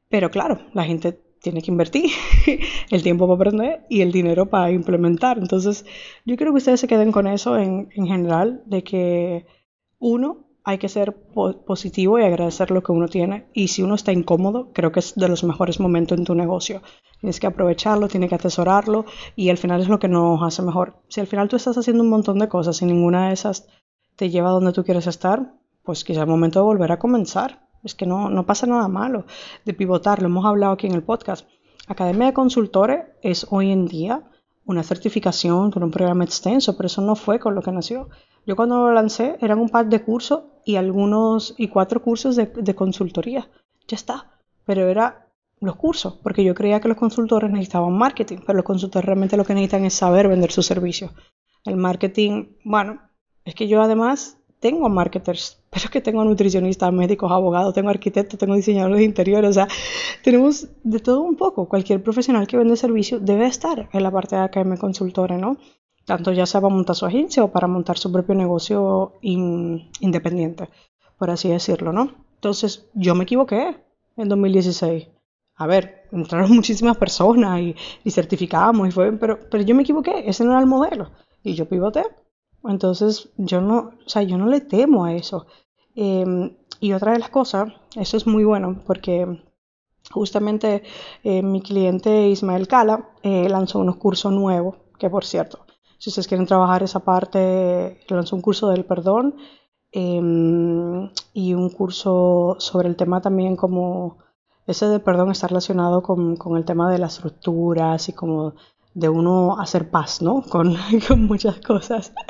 Pero 0.10 0.32
claro, 0.32 0.60
la 0.74 0.86
gente 0.86 1.20
tiene 1.42 1.62
que 1.62 1.72
invertir 1.72 2.12
el 2.90 3.04
tiempo 3.04 3.28
para 3.28 3.36
aprender 3.36 3.86
y 3.90 4.02
el 4.02 4.14
dinero 4.14 4.46
para 4.46 4.72
implementar. 4.72 5.38
Entonces 5.38 5.86
yo 6.24 6.38
quiero 6.38 6.54
que 6.54 6.60
ustedes 6.60 6.80
se 6.80 6.88
queden 6.88 7.12
con 7.12 7.28
eso 7.28 7.58
en 7.58 7.90
general, 7.92 8.64
de 8.68 8.84
que 8.84 9.46
uno, 10.00 10.47
hay 10.68 10.80
que 10.80 10.90
ser 10.90 11.16
positivo 11.66 12.20
y 12.20 12.24
agradecer 12.24 12.72
lo 12.72 12.84
que 12.84 12.92
uno 12.92 13.08
tiene. 13.08 13.48
Y 13.54 13.70
si 13.70 13.84
uno 13.84 13.96
está 13.96 14.12
incómodo, 14.12 14.74
creo 14.74 14.92
que 14.92 15.00
es 15.00 15.16
de 15.16 15.30
los 15.30 15.46
mejores 15.46 15.80
momentos 15.80 16.18
en 16.18 16.26
tu 16.26 16.36
negocio. 16.36 16.82
Tienes 17.22 17.40
que 17.40 17.48
aprovecharlo, 17.48 18.10
tienes 18.10 18.28
que 18.28 18.36
atesorarlo 18.36 19.06
y 19.38 19.50
al 19.50 19.58
final 19.58 19.80
es 19.80 19.88
lo 19.88 19.98
que 19.98 20.10
nos 20.10 20.44
hace 20.44 20.62
mejor. 20.64 20.98
Si 21.08 21.22
al 21.22 21.28
final 21.28 21.48
tú 21.48 21.56
estás 21.56 21.78
haciendo 21.78 22.04
un 22.04 22.10
montón 22.10 22.38
de 22.40 22.50
cosas 22.50 22.82
y 22.82 22.86
ninguna 22.86 23.30
de 23.30 23.34
esas 23.34 23.66
te 24.18 24.30
lleva 24.30 24.50
donde 24.50 24.74
tú 24.74 24.84
quieres 24.84 25.08
estar, 25.08 25.54
pues 25.84 26.04
quizá 26.04 26.24
es 26.24 26.28
momento 26.28 26.60
de 26.60 26.66
volver 26.66 26.92
a 26.92 27.00
comenzar. 27.00 27.66
Es 27.86 27.96
que 27.96 28.06
no, 28.06 28.30
no 28.30 28.46
pasa 28.46 28.68
nada 28.68 28.90
malo 28.90 29.26
de 29.64 29.74
pivotar, 29.74 30.22
lo 30.22 30.28
hemos 30.28 30.46
hablado 30.46 30.74
aquí 30.74 30.88
en 30.88 30.96
el 30.96 31.04
podcast. 31.04 31.48
Academia 31.88 32.28
de 32.28 32.34
Consultores 32.34 33.06
es 33.22 33.48
hoy 33.52 33.72
en 33.72 33.88
día 33.88 34.30
una 34.68 34.84
certificación 34.84 35.72
con 35.72 35.82
un 35.82 35.92
programa 35.92 36.26
extenso, 36.26 36.76
pero 36.76 36.88
eso 36.88 37.02
no 37.02 37.16
fue 37.16 37.40
con 37.40 37.56
lo 37.56 37.62
que 37.62 37.72
nació. 37.72 38.10
Yo 38.46 38.56
cuando 38.58 38.76
lo 38.78 38.94
lancé 38.94 39.38
eran 39.42 39.60
un 39.60 39.70
par 39.70 39.88
de 39.88 40.04
cursos 40.04 40.44
y 40.66 40.76
algunos 40.76 41.56
y 41.58 41.70
cuatro 41.70 42.02
cursos 42.02 42.36
de, 42.36 42.76
consultoría. 42.76 43.50
Ya 43.88 43.96
está. 43.96 44.30
Pero 44.66 44.90
era 44.90 45.30
los 45.62 45.78
cursos, 45.78 46.20
porque 46.22 46.44
yo 46.44 46.54
creía 46.54 46.82
que 46.82 46.90
los 46.90 46.98
consultores 46.98 47.50
necesitaban 47.50 47.98
marketing, 47.98 48.40
pero 48.46 48.58
los 48.58 48.66
consultores 48.66 49.06
realmente 49.06 49.38
lo 49.38 49.46
que 49.46 49.54
necesitan 49.54 49.86
es 49.86 49.94
saber 49.94 50.28
vender 50.28 50.52
sus 50.52 50.66
servicios. 50.66 51.12
El 51.64 51.78
marketing, 51.78 52.48
bueno, 52.66 53.02
es 53.46 53.56
que 53.56 53.70
yo 53.70 53.82
además 53.82 54.38
tengo 54.60 54.90
marketers, 54.90 55.60
pero 55.70 55.90
que 55.90 56.02
tengo 56.02 56.24
nutricionistas, 56.24 56.92
médicos, 56.94 57.32
abogados, 57.32 57.74
tengo 57.74 57.90
arquitectos, 57.90 58.40
tengo 58.40 58.56
diseñadores 58.56 59.00
de 59.00 59.06
interiores, 59.06 59.50
o 59.52 59.54
sea, 59.54 59.68
tenemos 60.24 60.68
de 60.84 61.00
todo 61.00 61.22
un 61.22 61.36
poco. 61.36 61.68
Cualquier 61.68 62.02
profesional 62.02 62.48
que 62.48 62.58
vende 62.58 62.76
servicio 62.76 63.20
debe 63.20 63.46
estar 63.48 63.90
en 63.92 64.04
la 64.04 64.12
parte 64.12 64.36
de 64.36 64.44
AKM 64.44 64.78
Consultora, 64.78 65.38
¿no? 65.38 65.58
Tanto 66.06 66.32
ya 66.32 66.46
sea 66.46 66.62
para 66.62 66.74
montar 66.74 66.96
su 66.96 67.06
agencia 67.06 67.44
o 67.44 67.52
para 67.52 67.68
montar 67.68 67.98
su 67.98 68.12
propio 68.12 68.34
negocio 68.34 69.14
independiente, 69.22 70.70
por 71.18 71.30
así 71.30 71.50
decirlo, 71.50 71.92
¿no? 71.92 72.14
Entonces, 72.36 72.88
yo 72.94 73.14
me 73.14 73.24
equivoqué 73.24 73.76
en 74.16 74.30
2016. 74.30 75.08
A 75.56 75.68
ver, 75.68 76.08
entraron 76.12 76.52
muchísimas 76.56 76.98
personas 76.98 77.60
y, 77.60 77.76
y 78.04 78.12
certificamos 78.12 78.88
y 78.88 78.92
fue, 78.92 79.12
pero, 79.14 79.40
pero 79.50 79.64
yo 79.64 79.76
me 79.76 79.82
equivoqué, 79.82 80.24
ese 80.30 80.46
no 80.46 80.52
era 80.52 80.62
el 80.62 80.68
modelo. 80.68 81.12
Y 81.44 81.54
yo 81.54 81.68
pivoté 81.68 82.04
entonces, 82.64 83.30
yo 83.38 83.62
no, 83.62 83.92
o 84.06 84.10
sea, 84.10 84.24
yo 84.24 84.38
no 84.38 84.48
le 84.48 84.62
temo 84.62 85.06
a 85.06 85.14
eso. 85.14 85.46
Em, 85.96 86.56
y 86.80 86.94
otra 86.94 87.14
de 87.14 87.20
las 87.20 87.30
cosas, 87.30 87.74
eso 87.96 88.18
es 88.18 88.28
muy 88.28 88.44
bueno 88.44 88.82
porque 88.86 89.42
justamente 90.12 90.84
eh, 91.24 91.42
mi 91.42 91.62
cliente 91.62 92.28
Ismael 92.30 92.68
Cala 92.68 93.10
eh, 93.24 93.50
lanzó 93.50 93.80
unos 93.80 93.98
cursos 93.98 94.32
nuevos, 94.32 94.76
que 95.00 95.10
por 95.10 95.26
cierto, 95.26 95.66
si 95.98 96.10
ustedes 96.10 96.28
quieren 96.28 96.46
trabajar 96.48 96.84
esa 96.84 97.00
parte, 97.00 98.00
lanzó 98.10 98.36
un 98.36 98.42
curso 98.42 98.70
del 98.70 98.86
perdón 98.86 99.36
em, 99.92 101.10
y 101.34 101.54
un 101.54 101.70
curso 101.70 102.56
sobre 102.60 102.88
el 102.90 102.96
tema 102.96 103.22
también 103.22 103.56
como 103.56 104.18
ese 104.68 104.88
del 104.88 105.02
perdón 105.02 105.32
está 105.32 105.48
relacionado 105.48 106.04
con, 106.04 106.36
con 106.36 106.58
el 106.58 106.66
tema 106.66 106.92
de 106.92 107.00
las 107.00 107.16
estructuras 107.16 108.10
y 108.10 108.14
como 108.14 108.54
de 108.98 109.10
uno 109.10 109.60
hacer 109.60 109.92
paz, 109.92 110.24
¿no? 110.24 110.42
Con, 110.52 110.76
muchas 111.26 111.60
cosas. 111.62 112.14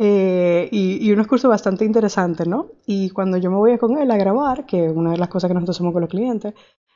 Eh, 0.00 0.68
y, 0.70 1.04
y, 1.04 1.10
unos 1.10 1.26
bastante 1.42 1.84
interesantes, 1.84 2.46
¿no? 2.46 2.68
Y 2.86 3.10
cuando 3.10 3.36
yo 3.36 3.50
me 3.50 3.56
voy 3.56 3.76
con 3.78 3.98
él 3.98 4.08
a 4.12 4.16
grabar, 4.16 4.64
que 4.64 4.88
una 4.88 5.10
de 5.10 5.18
las 5.18 5.28
cosas 5.28 5.48
que 5.48 5.54
nosotros 5.54 5.76
hacemos 5.76 5.92
con 5.92 6.02
los 6.02 6.08
clientes, 6.08 6.54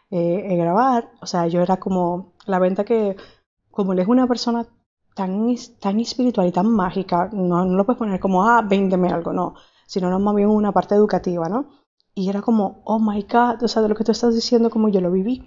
eh, 0.08 0.44
es 0.46 0.56
grabar, 0.56 1.10
o 1.20 1.26
sea, 1.26 1.48
yo 1.48 1.62
era 1.62 1.78
como 1.78 2.34
la 2.46 2.60
venta 2.60 2.84
que, 2.84 3.16
como 3.72 3.92
él 3.92 3.98
es 3.98 4.06
una 4.06 4.28
persona 4.28 4.68
tan, 5.16 5.52
tan 5.80 5.98
espiritual 5.98 6.46
y 6.46 6.52
tan 6.52 6.70
mágica, 6.70 7.28
no, 7.32 7.64
lo 7.64 7.84
puedes 7.84 7.98
poner 7.98 8.20
como, 8.20 8.48
ah, 8.48 8.62
véndeme 8.62 9.08
algo, 9.08 9.32
no, 9.32 9.54
sino 9.84 10.08
no, 10.08 10.20
más 10.20 10.36
bien 10.36 10.48
una 10.48 10.70
parte 10.70 10.94
educativa, 10.94 11.48
¿no? 11.48 11.70
Y 12.14 12.28
era 12.28 12.40
como, 12.40 12.82
oh 12.84 13.00
my 13.00 13.22
god, 13.22 13.64
o 13.64 13.66
sea, 13.66 13.82
de 13.82 13.88
lo 13.88 13.96
que 13.96 14.04
tú 14.04 14.12
estás 14.12 14.32
diciendo, 14.32 14.70
como 14.70 14.88
yo 14.88 15.00
lo 15.00 15.10
viví. 15.10 15.42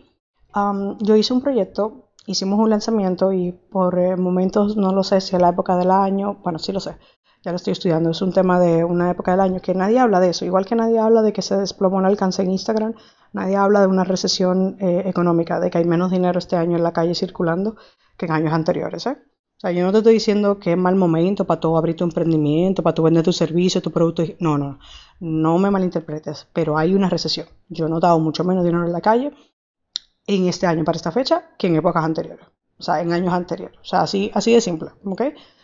Yo 1.00 1.16
hice 1.16 1.34
un 1.34 1.42
proyecto 1.42 2.05
hicimos 2.26 2.60
un 2.60 2.70
lanzamiento 2.70 3.32
y 3.34 3.52
por 3.52 3.98
eh, 4.00 4.16
momentos 4.16 4.78
no 4.78 4.92
lo 4.92 5.04
sé 5.04 5.22
si 5.22 5.36
es 5.36 5.42
la 5.42 5.50
época 5.50 5.78
del 5.78 5.92
año, 5.92 6.40
bueno, 6.44 6.60
sí 6.60 6.72
lo 6.72 6.80
sé, 6.80 6.98
ya 7.44 7.52
lo 7.52 7.58
estoy 7.58 7.74
estudiando, 7.74 8.10
es 8.10 8.22
un 8.22 8.34
tema 8.34 8.60
de 8.60 8.84
una 8.84 9.12
época 9.12 9.32
del 9.32 9.42
año 9.42 9.62
que 9.62 9.76
nadie 9.76 10.00
habla 10.00 10.20
de 10.20 10.30
eso, 10.30 10.46
igual 10.46 10.66
que 10.66 10.76
nadie 10.76 11.00
habla 11.00 11.22
de 11.22 11.34
que 11.34 11.42
se 11.42 11.58
desplomó 11.58 12.00
el 12.00 12.06
alcance 12.06 12.42
en 12.42 12.52
Instagram, 12.52 12.94
nadie 13.34 13.56
habla 13.56 13.82
de 13.82 13.88
una 13.88 14.04
recesión 14.04 14.78
eh, 14.80 15.04
económica, 15.06 15.60
de 15.60 15.70
que 15.70 15.78
hay 15.78 15.86
menos 15.86 16.12
dinero 16.12 16.40
este 16.40 16.56
año 16.56 16.78
en 16.78 16.84
la 16.84 16.94
calle 16.94 17.16
circulando 17.16 17.76
que 18.18 18.26
en 18.26 18.32
años 18.32 18.54
anteriores, 18.54 19.06
¿eh? 19.08 19.18
O 19.58 19.60
sea, 19.60 19.72
yo 19.72 19.86
no 19.86 19.94
te 19.94 20.00
estoy 20.00 20.16
diciendo 20.16 20.60
que 20.60 20.74
es 20.74 20.78
mal 20.78 20.96
momento 20.96 21.46
para 21.46 21.62
tú 21.62 21.78
abrir 21.78 21.96
tu 21.96 22.04
emprendimiento, 22.04 22.84
para 22.84 22.94
tú 22.94 23.04
vender 23.04 23.24
tu 23.24 23.32
servicio, 23.32 23.82
tu 23.82 23.90
producto. 23.90 24.22
No, 24.40 24.58
no, 24.58 24.80
no 25.22 25.58
me 25.58 25.72
malinterpretes, 25.72 26.48
pero 26.52 26.78
hay 26.78 26.94
una 26.94 27.10
recesión. 27.10 27.48
Yo 27.70 27.86
he 27.86 27.90
notado 27.90 28.20
mucho 28.20 28.44
menos 28.44 28.66
dinero 28.66 28.86
en 28.86 28.92
la 28.92 29.00
calle 29.00 29.32
en 30.28 30.48
este 30.48 30.68
año 30.68 30.84
para 30.84 30.96
esta 30.96 31.12
fecha 31.12 31.52
que 31.58 31.68
en 31.68 31.76
épocas 31.76 32.04
anteriores. 32.04 32.46
O 32.78 32.84
sea, 32.84 33.02
en 33.02 33.12
años 33.14 33.34
anteriores. 33.34 33.78
O 33.80 33.86
sea, 33.86 34.02
así, 34.02 34.32
así 34.34 34.54
de 34.54 34.62
simple. 34.62 34.90
¿Ok? 35.06 35.22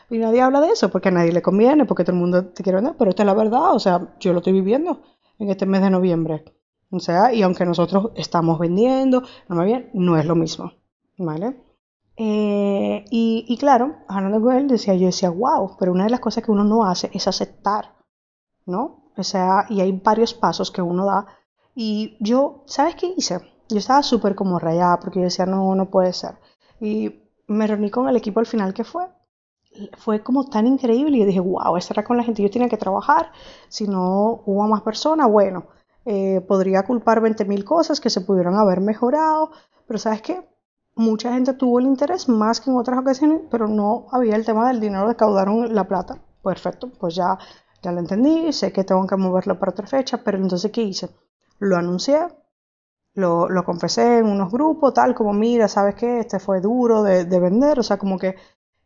Y 0.09 0.17
nadie 0.17 0.41
habla 0.41 0.61
de 0.61 0.69
eso 0.69 0.89
porque 0.89 1.09
a 1.09 1.11
nadie 1.11 1.31
le 1.31 1.41
conviene, 1.41 1.85
porque 1.85 2.03
todo 2.03 2.15
el 2.15 2.21
mundo 2.21 2.45
te 2.47 2.63
quiere 2.63 2.77
vender. 2.77 2.95
Pero 2.97 3.09
esta 3.09 3.23
es 3.23 3.27
la 3.27 3.33
verdad. 3.33 3.73
O 3.73 3.79
sea, 3.79 4.15
yo 4.19 4.33
lo 4.33 4.39
estoy 4.39 4.53
viviendo 4.53 5.01
en 5.39 5.49
este 5.49 5.65
mes 5.65 5.81
de 5.81 5.89
noviembre. 5.89 6.45
O 6.91 6.99
sea, 6.99 7.33
y 7.33 7.41
aunque 7.41 7.65
nosotros 7.65 8.11
estamos 8.15 8.59
vendiendo, 8.59 9.23
no, 9.47 9.63
bien, 9.63 9.89
no 9.93 10.17
es 10.17 10.25
lo 10.25 10.35
mismo. 10.35 10.73
¿Vale? 11.17 11.55
Eh, 12.17 13.05
y, 13.09 13.45
y, 13.47 13.57
claro, 13.57 13.95
hablando 14.07 14.41
con 14.41 14.55
él, 14.55 14.67
decía, 14.67 14.95
yo 14.95 15.07
decía, 15.07 15.29
wow, 15.29 15.77
pero 15.79 15.91
una 15.93 16.03
de 16.03 16.09
las 16.09 16.19
cosas 16.19 16.43
que 16.43 16.51
uno 16.51 16.63
no 16.63 16.83
hace 16.83 17.09
es 17.13 17.27
aceptar, 17.27 17.95
¿no? 18.65 19.11
O 19.17 19.23
sea, 19.23 19.65
y 19.69 19.81
hay 19.81 19.91
varios 19.91 20.33
pasos 20.33 20.71
que 20.71 20.81
uno 20.81 21.05
da. 21.05 21.25
Y 21.73 22.17
yo, 22.19 22.63
¿sabes 22.65 22.95
qué 22.95 23.13
hice? 23.15 23.39
Yo 23.71 23.79
estaba 23.79 24.03
súper 24.03 24.35
como 24.35 24.59
rayada 24.59 24.99
porque 24.99 25.19
yo 25.19 25.25
decía, 25.25 25.45
no, 25.45 25.75
no 25.75 25.89
puede 25.89 26.13
ser. 26.13 26.35
Y 26.79 27.21
me 27.47 27.67
reuní 27.67 27.89
con 27.89 28.07
el 28.09 28.15
equipo 28.15 28.39
al 28.39 28.45
final 28.45 28.73
que 28.73 28.83
fue. 28.83 29.07
Fue 29.97 30.21
como 30.23 30.45
tan 30.49 30.67
increíble 30.67 31.17
y 31.17 31.25
dije, 31.25 31.39
wow, 31.39 31.77
esta 31.77 31.93
era 31.93 32.03
con 32.03 32.17
la 32.17 32.23
gente 32.23 32.43
yo 32.43 32.51
tenía 32.51 32.69
que 32.69 32.77
trabajar. 32.77 33.31
Si 33.69 33.87
no 33.87 34.41
hubo 34.45 34.67
más 34.67 34.81
personas, 34.81 35.29
bueno, 35.29 35.67
eh, 36.05 36.41
podría 36.41 36.83
culpar 36.83 37.21
20.000 37.21 37.63
cosas 37.63 37.99
que 38.01 38.09
se 38.09 38.21
pudieron 38.21 38.55
haber 38.55 38.81
mejorado. 38.81 39.51
Pero 39.87 39.99
¿sabes 39.99 40.21
qué? 40.21 40.45
mucha 40.95 41.33
gente 41.33 41.53
tuvo 41.53 41.79
el 41.79 41.85
interés 41.85 42.29
más 42.29 42.59
que 42.61 42.69
en 42.69 42.77
otras 42.77 42.99
ocasiones, 42.99 43.41
pero 43.49 43.67
no 43.67 44.07
había 44.11 44.35
el 44.35 44.45
tema 44.45 44.67
del 44.67 44.79
dinero, 44.79 45.07
recaudaron 45.07 45.73
la 45.73 45.87
plata. 45.87 46.19
Perfecto, 46.43 46.89
pues 46.99 47.15
ya, 47.15 47.37
ya 47.81 47.91
lo 47.91 47.99
entendí, 47.99 48.51
sé 48.53 48.71
que 48.71 48.83
tengo 48.83 49.05
que 49.07 49.15
moverlo 49.15 49.59
para 49.59 49.71
otra 49.71 49.87
fecha, 49.87 50.23
pero 50.23 50.37
entonces 50.37 50.71
¿qué 50.71 50.81
hice? 50.81 51.09
Lo 51.59 51.77
anuncié, 51.77 52.19
lo, 53.13 53.49
lo 53.49 53.63
confesé 53.63 54.19
en 54.19 54.27
unos 54.27 54.51
grupos, 54.51 54.93
tal 54.93 55.13
como, 55.15 55.33
mira, 55.33 55.67
¿sabes 55.67 55.95
qué? 55.95 56.19
Este 56.19 56.39
fue 56.39 56.61
duro 56.61 57.03
de, 57.03 57.25
de 57.25 57.39
vender, 57.39 57.79
o 57.79 57.83
sea, 57.83 57.97
como 57.97 58.17
que... 58.17 58.35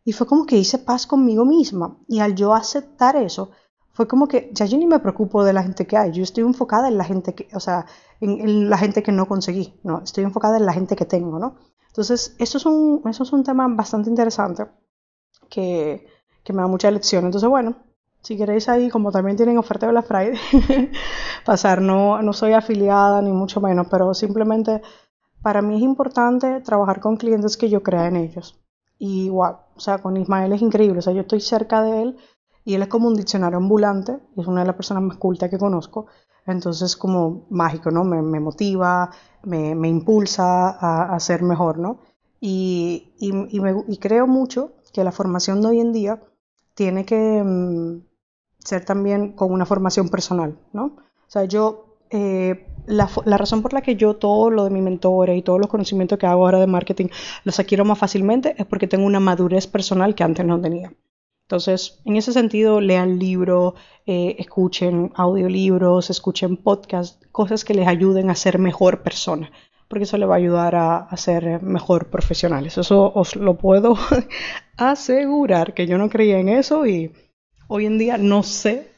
Y 0.04 0.14
fue 0.14 0.28
como 0.28 0.46
que 0.46 0.58
hice 0.58 0.78
paz 0.78 1.08
conmigo 1.08 1.46
misma. 1.46 1.98
Y 2.08 2.20
al 2.20 2.36
yo 2.36 2.54
aceptar 2.54 3.16
eso, 3.16 3.52
fue 3.96 4.10
como 4.10 4.28
que 4.28 4.50
ya 4.54 4.66
yo 4.66 4.78
ni 4.78 4.86
me 4.86 5.00
preocupo 5.00 5.46
de 5.46 5.54
la 5.54 5.64
gente 5.64 5.88
que 5.88 5.96
hay, 5.96 6.12
yo 6.12 6.22
estoy 6.22 6.44
enfocada 6.44 6.90
en 6.90 6.98
la 6.98 7.06
gente 7.06 7.34
que, 7.34 7.48
o 7.56 7.62
sea, 7.62 7.86
en, 8.20 8.70
la 8.70 8.78
gente 8.78 9.02
que 9.02 9.14
no 9.14 9.26
conseguí, 9.26 9.80
no, 9.84 10.02
estoy 10.04 10.26
enfocada 10.26 10.58
en 10.58 10.66
la 10.66 10.74
gente 10.74 10.98
que 10.98 11.06
tengo, 11.06 11.40
¿no? 11.40 11.56
Entonces, 11.88 12.36
eso 12.38 12.58
es 12.58 12.66
un, 12.66 13.04
eso 13.10 13.24
es 13.24 13.32
un 13.32 13.44
tema 13.46 13.66
bastante 13.70 14.10
interesante 14.10 14.66
que, 15.50 16.06
que 16.44 16.52
me 16.52 16.62
da 16.62 16.68
mucha 16.68 16.92
lección. 16.92 17.24
Entonces, 17.24 17.50
bueno, 17.50 17.78
si 18.26 18.38
queréis 18.38 18.68
ahí, 18.70 18.90
como 18.90 19.12
también 19.12 19.38
tienen 19.38 19.60
oferta 19.60 19.86
de 19.86 19.94
la 19.94 20.02
Friday, 20.02 20.40
pasar, 21.46 21.80
no, 21.80 22.22
no 22.24 22.34
soy 22.34 22.54
afiliada 22.54 23.22
ni 23.22 23.32
mucho 23.32 23.62
menos, 23.62 23.86
pero 23.90 24.16
simplemente 24.16 24.82
para 25.44 25.62
mí 25.62 25.76
es 25.76 25.84
importante 25.84 26.60
trabajar 26.62 27.00
con 27.00 27.18
clientes 27.18 27.56
que 27.56 27.70
yo 27.70 27.84
crea 27.84 28.08
en 28.08 28.16
ellos. 28.16 28.60
Y 28.98 29.30
wow, 29.30 29.58
o 29.76 29.80
sea, 29.80 30.00
con 30.00 30.18
Ismael 30.18 30.54
es 30.54 30.62
increíble, 30.64 31.00
o 31.00 31.02
sea, 31.04 31.14
yo 31.14 31.22
estoy 31.22 31.40
cerca 31.40 31.84
de 31.84 32.02
él 32.02 32.18
y 32.64 32.74
él 32.74 32.82
es 32.82 32.88
como 32.88 33.08
un 33.08 33.16
diccionario 33.16 33.58
ambulante, 33.58 34.18
y 34.36 34.42
es 34.42 34.48
una 34.48 34.62
de 34.62 34.68
las 34.68 34.76
personas 34.76 35.04
más 35.04 35.18
cultas 35.18 35.52
que 35.52 35.60
conozco, 35.60 36.08
entonces 36.48 36.98
como 36.98 37.46
mágico, 37.52 37.92
¿no? 37.92 38.04
Me, 38.04 38.24
me 38.24 38.40
motiva, 38.40 39.12
me, 39.44 39.76
me, 39.76 39.88
impulsa 39.88 40.72
a, 40.72 41.14
a, 41.14 41.20
ser 41.20 41.44
mejor, 41.44 41.78
¿no? 41.78 42.00
Y, 42.40 43.14
y, 43.20 43.56
y, 43.56 43.60
me, 43.60 43.84
y, 43.88 43.98
creo 43.98 44.26
mucho 44.26 44.74
que 44.94 45.04
la 45.04 45.12
formación 45.12 45.62
de 45.62 45.68
hoy 45.68 45.80
en 45.80 45.94
día 45.94 46.24
tiene 46.74 47.06
que 47.06 47.44
mm, 47.44 48.02
ser 48.66 48.84
también 48.84 49.32
con 49.34 49.52
una 49.52 49.66
formación 49.66 50.10
personal, 50.10 50.58
¿no? 50.74 50.86
O 50.86 51.30
sea, 51.30 51.46
yo, 51.46 51.98
eh, 52.10 52.66
la, 52.88 53.08
razón 53.38 53.62
por 53.62 53.74
la 53.74 53.82
que 53.82 53.96
yo 53.96 54.16
todo 54.16 54.50
lo 54.50 54.64
de 54.64 54.70
mi 54.72 54.82
mentores 54.82 55.38
y 55.38 55.42
todos 55.42 55.60
los 55.60 55.70
conocimientos 55.70 56.20
que 56.20 56.28
hago 56.28 56.46
ahora 56.46 56.60
de 56.60 56.68
marketing 56.68 57.08
los 57.44 57.60
adquiero 57.60 57.86
más 57.86 57.98
fácilmente 57.98 58.56
es 58.58 58.66
porque 58.66 58.88
tengo 58.88 59.06
una 59.06 59.20
madurez 59.20 59.68
personal 59.68 60.16
que 60.16 60.24
antes 60.24 60.46
no 60.46 60.60
tenía. 60.60 60.94
Entonces, 61.44 62.00
en 62.06 62.16
ese 62.16 62.34
sentido, 62.34 62.82
lean 62.82 63.20
libros, 63.20 63.76
eh, 64.08 64.36
escuchen 64.40 65.12
audiolibros, 65.16 66.10
escuchen 66.10 66.58
podcasts, 66.58 67.20
cosas 67.32 67.64
que 67.64 67.76
les 67.76 67.88
ayuden 67.88 68.32
a 68.32 68.36
ser 68.36 68.58
mejor 68.58 69.04
persona, 69.04 69.52
porque 69.88 70.06
eso 70.06 70.18
les 70.18 70.28
va 70.28 70.34
a 70.34 70.38
ayudar 70.38 70.74
a, 70.76 70.98
a 70.98 71.18
ser 71.18 71.62
mejor 71.62 72.10
profesionales. 72.10 72.80
Eso 72.80 73.12
os 73.14 73.36
lo 73.36 73.58
puedo 73.58 73.96
asegurar, 74.78 75.76
que 75.76 75.86
yo 75.86 76.00
no 76.00 76.10
creía 76.10 76.40
en 76.40 76.50
eso 76.50 76.88
y 76.88 77.12
hoy 77.68 77.86
en 77.86 77.98
día 77.98 78.18
no 78.18 78.44
sé, 78.44 78.92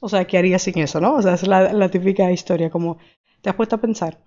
o 0.00 0.08
sea, 0.08 0.26
qué 0.26 0.38
haría 0.38 0.58
sin 0.58 0.78
eso, 0.78 1.00
¿no? 1.00 1.14
O 1.14 1.22
sea, 1.22 1.34
es 1.34 1.46
la, 1.46 1.90
típica 1.90 2.30
historia, 2.30 2.70
como 2.70 2.98
te 3.40 3.50
has 3.50 3.56
puesto 3.56 3.76
a 3.76 3.80
pensar, 3.80 4.18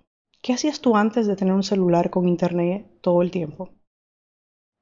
¿qué 0.42 0.52
hacías 0.52 0.80
tú 0.80 0.96
antes 0.96 1.26
de 1.26 1.36
tener 1.36 1.54
un 1.54 1.62
celular 1.62 2.10
con 2.10 2.28
internet 2.28 2.86
todo 3.00 3.22
el 3.22 3.30
tiempo? 3.30 3.70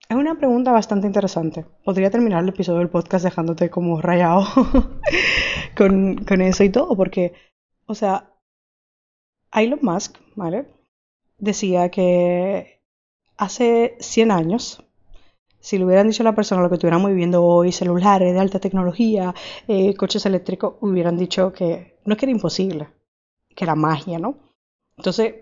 Es 0.09 0.17
una 0.17 0.37
pregunta 0.37 0.71
bastante 0.71 1.07
interesante. 1.07 1.65
Podría 1.83 2.11
terminar 2.11 2.43
el 2.43 2.51
episodio 2.51 2.81
del 2.81 2.91
podcast 2.91 3.25
dejándote 3.25 3.71
como 3.71 4.01
rayado 4.03 4.45
con, 5.77 6.17
con, 6.25 6.43
eso 6.43 6.63
y 6.63 6.71
todo, 6.71 6.95
porque, 6.97 7.33
o 7.87 7.95
sea, 7.95 8.31
Elon 9.53 9.79
Musk, 9.83 10.19
¿vale? 10.37 10.67
Decía 11.39 11.91
que 11.91 12.83
hace 13.37 13.97
100 14.01 14.31
años, 14.31 14.85
si 15.65 15.79
le 15.79 15.87
hubieran 15.87 16.09
dicho 16.09 16.23
a 16.23 16.25
la 16.25 16.35
persona 16.35 16.61
lo 16.61 16.69
que 16.69 16.75
estuviéramos 16.75 17.09
viviendo 17.09 17.43
hoy, 17.43 17.73
celulares 17.73 18.35
de 18.35 18.39
alta 18.39 18.61
tecnología, 18.61 19.35
eh, 19.67 19.95
coches 19.97 20.27
eléctricos, 20.27 20.75
hubieran 20.83 21.17
dicho 21.17 21.55
que 21.55 21.97
no 22.05 22.13
es 22.13 22.19
que 22.19 22.27
era 22.27 22.33
imposible, 22.33 22.89
que 23.57 23.65
era 23.65 23.75
magia, 23.75 24.19
¿no? 24.19 24.35
Entonces, 24.99 25.35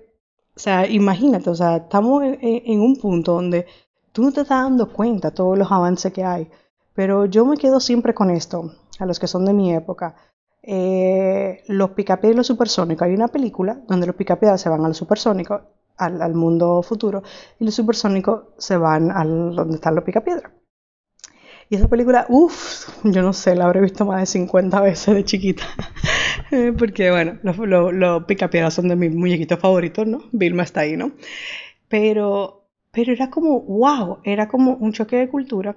o 0.54 0.60
sea, 0.60 0.86
imagínate, 0.86 1.50
o 1.50 1.56
sea, 1.56 1.78
estamos 1.78 2.22
en, 2.40 2.80
un 2.80 2.94
punto 3.00 3.32
donde 3.32 3.66
tú 4.12 4.22
no 4.22 4.30
te 4.30 4.42
estás 4.42 4.62
dando 4.62 4.92
cuenta 4.92 5.30
de 5.30 5.34
todos 5.34 5.58
los 5.58 5.72
avances 5.72 6.12
que 6.12 6.22
hay. 6.22 6.48
Pero 6.94 7.26
yo 7.26 7.44
me 7.44 7.56
quedo 7.56 7.80
siempre 7.80 8.14
con 8.14 8.30
esto, 8.30 8.72
a 9.00 9.06
los 9.06 9.18
que 9.18 9.26
son 9.26 9.44
de 9.44 9.54
mi 9.54 9.74
época. 9.74 10.14
Eh, 10.62 11.64
los 11.66 11.90
picapiedras 11.90 12.34
y 12.34 12.38
los 12.38 12.46
supersónicos. 12.46 13.06
Hay 13.08 13.14
una 13.14 13.26
película 13.26 13.80
donde 13.88 14.06
los 14.06 14.14
picapiedras 14.14 14.60
se 14.60 14.68
van 14.68 14.84
al 14.84 14.94
supersónico, 14.94 15.62
al, 15.96 16.34
mundo 16.34 16.82
futuro, 16.82 17.22
y 17.58 17.64
los 17.64 17.74
supersónicos 17.74 18.44
se 18.58 18.76
van 18.76 19.10
al 19.10 19.54
donde 19.54 19.76
están 19.76 19.94
los 19.94 20.04
picapiedras. 20.04 20.52
Y 21.68 21.76
esa 21.76 21.88
película, 21.88 22.26
uff, 22.28 22.88
yo 23.04 23.22
no 23.22 23.32
sé, 23.32 23.54
la 23.54 23.64
habré 23.64 23.80
visto 23.80 24.04
más 24.04 24.20
de 24.20 24.26
50 24.26 24.80
veces 24.80 25.14
de 25.14 25.24
chiquita. 25.24 25.64
Porque, 26.78 27.10
bueno, 27.10 27.38
los 27.42 28.24
picapiedras 28.24 28.74
son 28.74 28.88
de 28.88 28.96
mis 28.96 29.14
muñequitos 29.14 29.58
favoritos, 29.58 30.06
¿no? 30.06 30.20
Vilma 30.32 30.64
está 30.64 30.80
ahí, 30.80 30.98
¿no? 30.98 31.12
Pero 31.88 32.62
pero 32.92 33.12
era 33.12 33.30
como, 33.30 33.60
wow, 33.62 34.18
era 34.22 34.48
como 34.48 34.74
un 34.74 34.92
choque 34.92 35.16
de 35.16 35.28
cultura. 35.28 35.74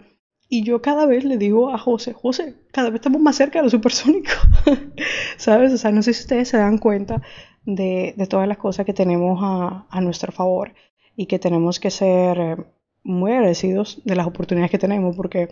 Y 0.50 0.64
yo 0.64 0.82
cada 0.82 1.06
vez 1.06 1.24
le 1.24 1.38
digo 1.38 1.72
a 1.72 1.78
José, 1.78 2.14
José, 2.14 2.56
cada 2.72 2.90
vez 2.90 3.00
estamos 3.00 3.22
más 3.22 3.38
cerca 3.38 3.60
de 3.60 3.64
los 3.64 3.72
supersónicos. 3.72 4.38
¿Sabes? 5.38 5.74
O 5.74 5.78
sea, 5.78 5.92
no 5.92 6.04
sé 6.04 6.14
si 6.14 6.22
ustedes 6.22 6.50
se 6.50 6.58
dan 6.58 6.78
cuenta 6.78 7.22
de, 7.66 8.14
de 8.18 8.28
todas 8.28 8.48
las 8.48 8.58
cosas 8.58 8.86
que 8.86 8.94
tenemos 8.94 9.40
a, 9.42 9.86
a, 9.90 10.02
nuestro 10.02 10.32
favor 10.32 10.74
y 11.16 11.26
que 11.26 11.40
tenemos 11.40 11.80
que 11.80 11.92
ser 11.92 12.40
eh, 12.40 12.58
muy 13.04 13.32
agradecidos 13.32 14.02
de 14.06 14.16
las 14.16 14.28
oportunidades 14.28 14.72
que 14.72 14.80
tenemos, 14.80 15.16
porque 15.16 15.50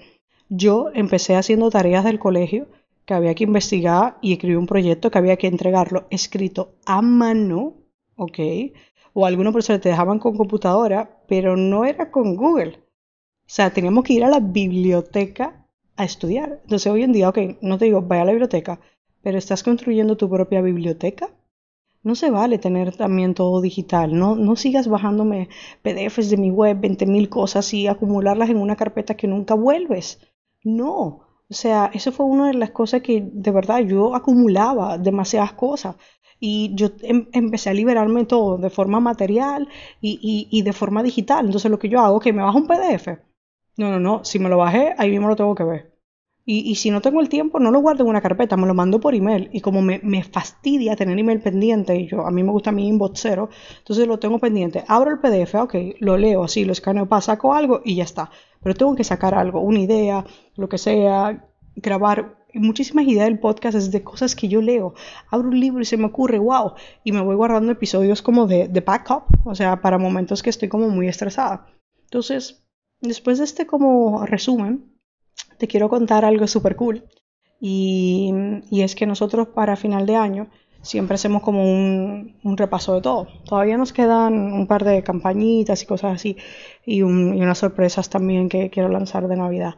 yo 0.50 0.89
empecé 0.93 1.36
haciendo 1.36 1.70
tareas 1.70 2.03
del 2.03 2.20
colegio 2.20 2.67
que 3.05 3.13
había 3.13 3.36
que 3.36 3.43
investigar 3.43 4.17
y 4.22 4.34
escribir 4.34 4.58
un 4.58 4.67
proyecto 4.67 5.12
que 5.12 5.17
había 5.17 5.38
que 5.38 5.48
entregarlo 5.48 6.08
escrito 6.10 6.75
a 6.86 7.01
mano, 7.01 7.74
¿ok? 8.15 8.39
o 9.13 9.25
algunos 9.25 9.53
profesores 9.53 9.82
te 9.82 9.89
dejaban 9.89 10.20
con 10.20 10.36
computadora, 10.36 11.22
pero 11.27 11.55
no 11.55 11.86
era 11.86 12.12
con 12.12 12.36
Google. 12.36 12.79
O 13.46 13.50
sea, 13.55 13.72
teníamos 13.72 14.03
que 14.03 14.13
ir 14.13 14.24
a 14.24 14.29
la 14.29 14.39
biblioteca 14.39 15.67
a 15.96 16.03
estudiar. 16.03 16.60
Entonces 16.63 16.91
hoy 16.91 17.03
en 17.03 17.13
día, 17.13 17.29
ok, 17.29 17.38
no 17.62 17.77
te 17.77 17.86
digo, 17.86 18.01
vaya 18.01 18.24
a 18.24 18.25
la 18.25 18.32
biblioteca, 18.32 18.79
pero 19.22 19.38
estás 19.38 19.63
construyendo 19.63 20.17
tu 20.17 20.29
propia 20.29 20.62
biblioteca. 20.62 21.29
No 22.04 22.16
se 22.16 22.30
vale 22.30 22.58
tener 22.60 22.96
también 22.96 23.34
todo 23.34 23.62
digital. 23.62 24.18
No, 24.18 24.36
no 24.36 24.56
sigas 24.56 24.88
bajándome 24.88 25.50
PDFs 25.82 26.30
de 26.30 26.38
mi 26.38 26.52
web, 26.52 26.80
20.000 26.80 27.30
cosas 27.30 27.74
y 27.74 27.88
acumularlas 27.88 28.50
en 28.50 28.58
una 28.58 28.76
carpeta 28.76 29.16
que 29.16 29.28
nunca 29.28 29.54
vuelves. 29.56 30.20
No. 30.64 31.22
O 31.50 31.54
sea, 31.54 31.90
eso 31.94 32.12
fue 32.12 32.26
una 32.26 32.48
de 32.48 32.56
las 32.56 32.72
cosas 32.72 33.02
que 33.02 33.24
de 33.32 33.52
verdad 33.52 33.80
yo 33.80 34.16
acumulaba 34.16 34.98
demasiadas 34.98 35.54
cosas 35.54 35.96
y 36.40 36.74
yo 36.76 36.88
em 37.04 37.28
empecé 37.32 37.70
a 37.70 37.74
liberarme 37.74 38.26
todo 38.26 38.58
de 38.58 38.70
forma 38.70 39.00
material 39.00 39.70
y, 40.02 40.20
y, 40.22 40.48
y, 40.58 40.62
de 40.64 40.74
forma 40.74 41.04
digital. 41.04 41.46
Entonces 41.46 41.72
lo 41.72 41.80
que 41.80 41.90
yo 41.90 42.00
hago 42.02 42.20
que 42.20 42.34
me 42.34 42.44
bajo 42.44 42.58
un 42.58 42.68
PDF. 42.68 43.20
No, 43.78 43.92
no, 43.92 44.00
no, 44.00 44.24
si 44.26 44.40
me 44.40 44.50
lo 44.50 44.58
bajé, 44.58 44.94
ahí 44.98 45.10
mismo 45.12 45.28
lo 45.30 45.36
tengo 45.36 45.56
que 45.56 45.64
ver. 45.64 45.93
Y, 46.46 46.76
si 46.76 46.92
no 46.92 47.00
tengo 47.00 47.22
el 47.22 47.30
tiempo, 47.30 47.58
no 47.60 47.72
lo 47.72 47.80
guardo 47.80 48.04
en 48.04 48.10
una 48.10 48.22
carpeta, 48.22 48.58
me 48.58 48.68
lo 48.68 48.74
mando 48.74 49.00
por 49.00 49.16
email. 49.16 49.50
Y 49.54 49.62
como 49.62 49.82
me, 49.82 50.02
me 50.04 50.24
fastidia 50.24 50.98
tener 50.98 51.18
email 51.18 51.40
pendiente, 51.40 51.96
y 51.96 52.08
yo 52.08 52.26
a 52.26 52.32
mí 52.32 52.44
me 52.44 52.52
gusta 52.52 52.74
mi 52.74 52.88
inbox 52.88 53.22
cero, 53.22 53.50
entonces 53.78 54.08
lo 54.08 54.20
tengo 54.20 54.40
pendiente. 54.40 54.84
Abro 54.90 55.12
el 55.12 55.20
PDF, 55.20 55.56
ok, 55.56 55.76
lo 56.00 56.18
leo 56.18 56.44
así, 56.44 56.66
lo 56.66 56.74
escaneo, 56.74 57.08
para 57.08 57.22
saco 57.22 57.54
algo 57.54 57.82
y 57.86 57.96
ya 57.96 58.04
está. 58.04 58.30
Pero 58.62 58.76
tengo 58.76 58.94
que 58.96 59.06
sacar 59.06 59.36
algo, 59.36 59.62
una 59.62 59.80
idea, 59.80 60.26
lo 60.56 60.68
que 60.68 60.78
sea, 60.78 61.48
grabar 61.78 62.44
muchísimas 62.54 63.06
ideas 63.06 63.26
del 63.26 63.40
podcast 63.40 63.78
es 63.78 63.92
de 63.92 64.04
cosas 64.04 64.36
que 64.36 64.48
yo 64.48 64.62
leo. 64.62 64.94
Abro 65.30 65.48
un 65.48 65.60
libro 65.60 65.82
y 65.82 65.86
se 65.86 65.98
me 65.98 66.06
ocurre, 66.06 66.40
wow, 66.40 66.74
y 67.06 67.14
me 67.14 67.22
voy 67.22 67.36
guardando 67.36 67.72
episodios 67.72 68.22
como 68.22 68.48
de, 68.48 68.68
de 68.68 68.82
backup, 68.82 69.24
o 69.46 69.56
sea, 69.56 69.82
para 69.82 69.98
momentos 69.98 70.44
que 70.44 70.50
estoy 70.50 70.68
como 70.70 70.90
muy 70.90 71.08
estresada. 71.08 71.68
Entonces, 72.04 72.68
después 73.02 73.38
de 73.38 73.46
este 73.46 73.66
como 73.66 74.26
resumen, 74.26 74.93
te 75.58 75.68
quiero 75.68 75.90
contar 75.90 76.26
algo 76.26 76.48
súper 76.48 76.76
cool. 76.76 77.04
Y, 77.60 78.34
y, 78.70 78.82
es 78.82 78.94
que 78.94 79.06
nosotros 79.06 79.48
para 79.50 79.78
final 79.78 80.06
de 80.06 80.18
año 80.18 80.50
siempre 80.84 81.16
hacemos 81.16 81.42
como 81.42 81.64
un, 81.64 82.58
repaso 82.58 82.94
de 82.94 83.02
todo. 83.02 83.28
Todavía 83.46 83.78
nos 83.78 83.94
quedan 83.94 84.54
un 84.54 84.68
par 84.68 84.84
de 84.84 85.02
campañitas 85.02 85.82
y 85.82 85.86
cosas 85.88 86.16
así 86.16 86.38
y, 86.86 87.02
unas 87.02 87.58
sorpresas 87.58 88.10
también 88.10 88.50
que 88.50 88.70
quiero 88.70 88.90
lanzar 88.90 89.28
de 89.28 89.38
Navidad. 89.38 89.76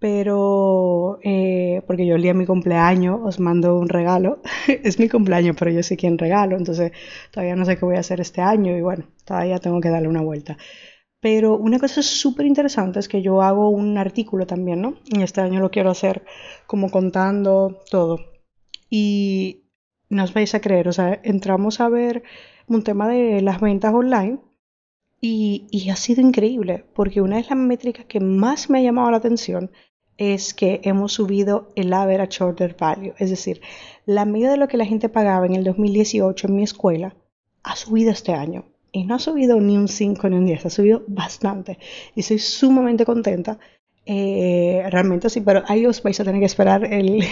Pero, 0.00 1.18
eh, 1.24 1.82
porque 1.86 2.06
yo 2.06 2.14
el 2.16 2.22
día 2.22 2.32
de 2.32 2.38
mi 2.38 2.46
cumpleaños 2.46 3.20
os 3.24 3.40
mando 3.40 3.76
un 3.78 3.88
regalo. 3.88 4.42
es 4.68 4.98
mi 4.98 5.08
cumpleaños, 5.08 5.56
pero 5.58 5.70
yo 5.70 5.82
sé 5.82 5.96
quién 5.96 6.18
regalo, 6.18 6.56
entonces 6.56 6.92
todavía 7.32 7.56
no 7.56 7.64
sé 7.64 7.76
qué 7.78 7.84
voy 7.84 7.96
a 7.96 8.00
hacer 8.00 8.20
este 8.20 8.40
año 8.40 8.76
y 8.76 8.80
bueno, 8.82 9.06
todavía 9.24 9.58
tengo 9.58 9.80
que 9.80 9.88
darle 9.90 10.08
una 10.08 10.22
vuelta. 10.22 10.56
Pero 11.20 11.56
una 11.56 11.78
cosa 11.78 12.02
súper 12.02 12.46
interesante 12.46 13.00
es 13.00 13.08
que 13.08 13.22
yo 13.22 13.42
hago 13.42 13.68
un 13.70 13.98
artículo 13.98 14.46
también, 14.46 14.80
¿no? 14.80 14.94
Y 15.06 15.22
este 15.22 15.40
año 15.40 15.60
lo 15.60 15.70
quiero 15.70 15.90
hacer 15.90 16.24
como 16.66 16.90
contando 16.90 17.80
todo. 17.90 18.20
Y 18.88 19.64
no 20.08 20.24
os 20.24 20.32
vais 20.32 20.54
a 20.54 20.60
creer, 20.60 20.88
o 20.88 20.92
sea, 20.92 21.20
entramos 21.22 21.80
a 21.80 21.88
ver 21.88 22.22
un 22.66 22.82
tema 22.82 23.08
de 23.08 23.42
las 23.42 23.60
ventas 23.60 23.92
online 23.92 24.38
y, 25.20 25.66
y, 25.70 25.90
ha 25.90 25.96
sido 25.96 26.20
increíble, 26.20 26.84
porque 26.94 27.20
una 27.20 27.36
de 27.36 27.42
las 27.42 27.58
métricas 27.58 28.06
que 28.06 28.20
más 28.20 28.70
me 28.70 28.78
ha 28.78 28.82
llamado 28.82 29.10
la 29.10 29.16
atención 29.16 29.70
es 30.16 30.54
que 30.54 30.80
hemos 30.84 31.12
subido 31.12 31.72
el 31.76 31.92
average 31.92 32.42
order 32.42 32.76
value, 32.78 33.14
es 33.18 33.30
decir, 33.30 33.60
la 34.06 34.24
medida 34.24 34.50
de 34.50 34.56
lo 34.56 34.68
que 34.68 34.76
la 34.76 34.84
gente 34.84 35.08
pagaba 35.08 35.46
en 35.46 35.54
el 35.54 35.64
2018 35.64 36.46
en 36.46 36.56
mi 36.56 36.62
escuela 36.62 37.16
ha 37.62 37.76
subido 37.76 38.10
este 38.10 38.32
año. 38.32 38.64
Y 38.92 39.04
no 39.04 39.16
ha 39.16 39.18
subido 39.18 39.60
ni 39.60 39.76
un 39.76 39.88
5 39.88 40.28
ni 40.28 40.36
un 40.36 40.46
10, 40.46 40.66
ha 40.66 40.70
subido 40.70 41.04
bastante. 41.06 41.78
Y 42.14 42.20
estoy 42.20 42.38
sumamente 42.38 43.04
contenta. 43.04 43.58
Eh, 44.06 44.84
realmente 44.90 45.28
sí, 45.28 45.42
pero 45.42 45.62
ahí 45.66 45.84
os 45.84 46.02
vais 46.02 46.18
a 46.18 46.24
tener 46.24 46.40
que 46.40 46.46
esperar 46.46 46.84
el, 46.84 47.22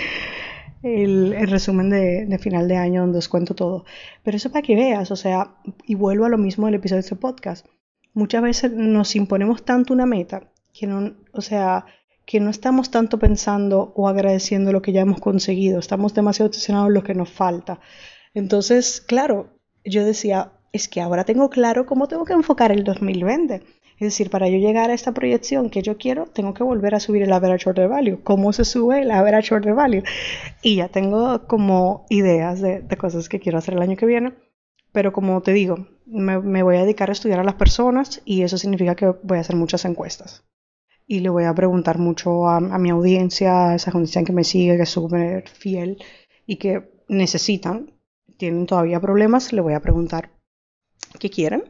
el, 0.82 1.48
resumen 1.48 1.90
de, 1.90 2.38
final 2.38 2.68
de 2.68 2.76
año 2.76 3.00
donde 3.02 3.18
os 3.18 3.28
cuento 3.28 3.54
todo. 3.54 3.84
Pero 4.22 4.36
eso 4.36 4.50
para 4.50 4.62
que 4.62 4.76
veas, 4.76 5.10
o 5.10 5.16
sea, 5.16 5.56
y 5.84 5.94
vuelvo 5.96 6.24
a 6.24 6.28
lo 6.28 6.38
mismo 6.38 6.66
del 6.66 6.76
episodio 6.76 7.02
de 7.02 7.06
este 7.06 7.16
podcast. 7.16 7.66
Muchas 8.14 8.42
veces 8.42 8.72
nos 8.72 9.16
imponemos 9.16 9.64
tanto 9.64 9.92
una 9.92 10.06
meta 10.06 10.50
que 10.72 10.86
no, 10.86 11.14
o 11.32 11.40
sea, 11.40 11.86
que 12.24 12.40
no 12.40 12.50
estamos 12.50 12.90
tanto 12.90 13.18
pensando 13.18 13.92
o 13.94 14.08
agradeciendo 14.08 14.72
lo 14.72 14.82
que 14.82 14.92
ya 14.92 15.02
hemos 15.02 15.20
conseguido, 15.20 15.78
estamos 15.78 16.14
demasiado 16.14 16.48
obsesionados 16.48 16.88
en 16.88 16.94
lo 16.94 17.02
que 17.02 17.14
nos 17.14 17.30
falta. 17.30 17.80
Entonces, 18.34 19.00
claro, 19.00 19.58
yo 19.84 20.04
decía, 20.04 20.52
es 20.72 20.88
que 20.88 21.00
ahora 21.00 21.24
tengo 21.24 21.50
claro 21.50 21.86
cómo 21.86 22.08
tengo 22.08 22.24
que 22.24 22.32
enfocar 22.32 22.72
el 22.72 22.84
2020. 22.84 23.62
Es 23.98 24.08
decir, 24.08 24.28
para 24.28 24.48
yo 24.48 24.58
llegar 24.58 24.90
a 24.90 24.94
esta 24.94 25.12
proyección 25.12 25.70
que 25.70 25.80
yo 25.80 25.96
quiero, 25.96 26.26
tengo 26.26 26.52
que 26.52 26.62
volver 26.62 26.94
a 26.94 27.00
subir 27.00 27.22
el 27.22 27.32
average 27.32 27.70
order 27.70 27.88
value. 27.88 28.22
¿Cómo 28.22 28.52
se 28.52 28.66
sube 28.66 29.00
el 29.00 29.10
average 29.10 29.54
order 29.54 29.74
value? 29.74 30.02
Y 30.62 30.76
ya 30.76 30.88
tengo 30.88 31.46
como 31.46 32.04
ideas 32.10 32.60
de, 32.60 32.86
cosas 32.98 33.30
que 33.30 33.40
quiero 33.40 33.56
hacer 33.56 33.74
el 33.74 33.82
año 33.82 33.96
que 33.96 34.04
viene. 34.04 34.34
Pero 34.92 35.12
como 35.12 35.40
te 35.40 35.54
digo, 35.54 35.88
me, 36.04 36.62
voy 36.62 36.76
a 36.76 36.82
dedicar 36.82 37.08
a 37.08 37.12
estudiar 37.12 37.40
a 37.40 37.44
las 37.44 37.54
personas 37.54 38.20
y 38.26 38.42
eso 38.42 38.58
significa 38.58 38.96
que 38.96 39.14
voy 39.22 39.38
a 39.38 39.40
hacer 39.40 39.56
muchas 39.56 39.86
encuestas. 39.86 40.44
Y 41.06 41.20
le 41.20 41.30
voy 41.30 41.44
a 41.44 41.54
preguntar 41.54 41.98
mucho 41.98 42.48
a, 42.48 42.60
mi 42.60 42.90
audiencia, 42.90 43.70
a 43.70 43.74
esa 43.76 43.92
audiencia 43.92 44.24
que 44.24 44.32
me 44.32 44.44
sigue, 44.44 44.76
que 44.76 44.82
es 44.82 44.90
súper 44.90 45.48
fiel 45.48 46.02
y 46.46 46.56
que 46.56 46.90
necesitan, 47.08 47.92
tienen 48.36 48.66
todavía 48.66 49.00
problemas, 49.00 49.52
le 49.52 49.62
voy 49.62 49.72
a 49.72 49.80
preguntar 49.80 50.35
qué 51.18 51.30
quieren 51.30 51.64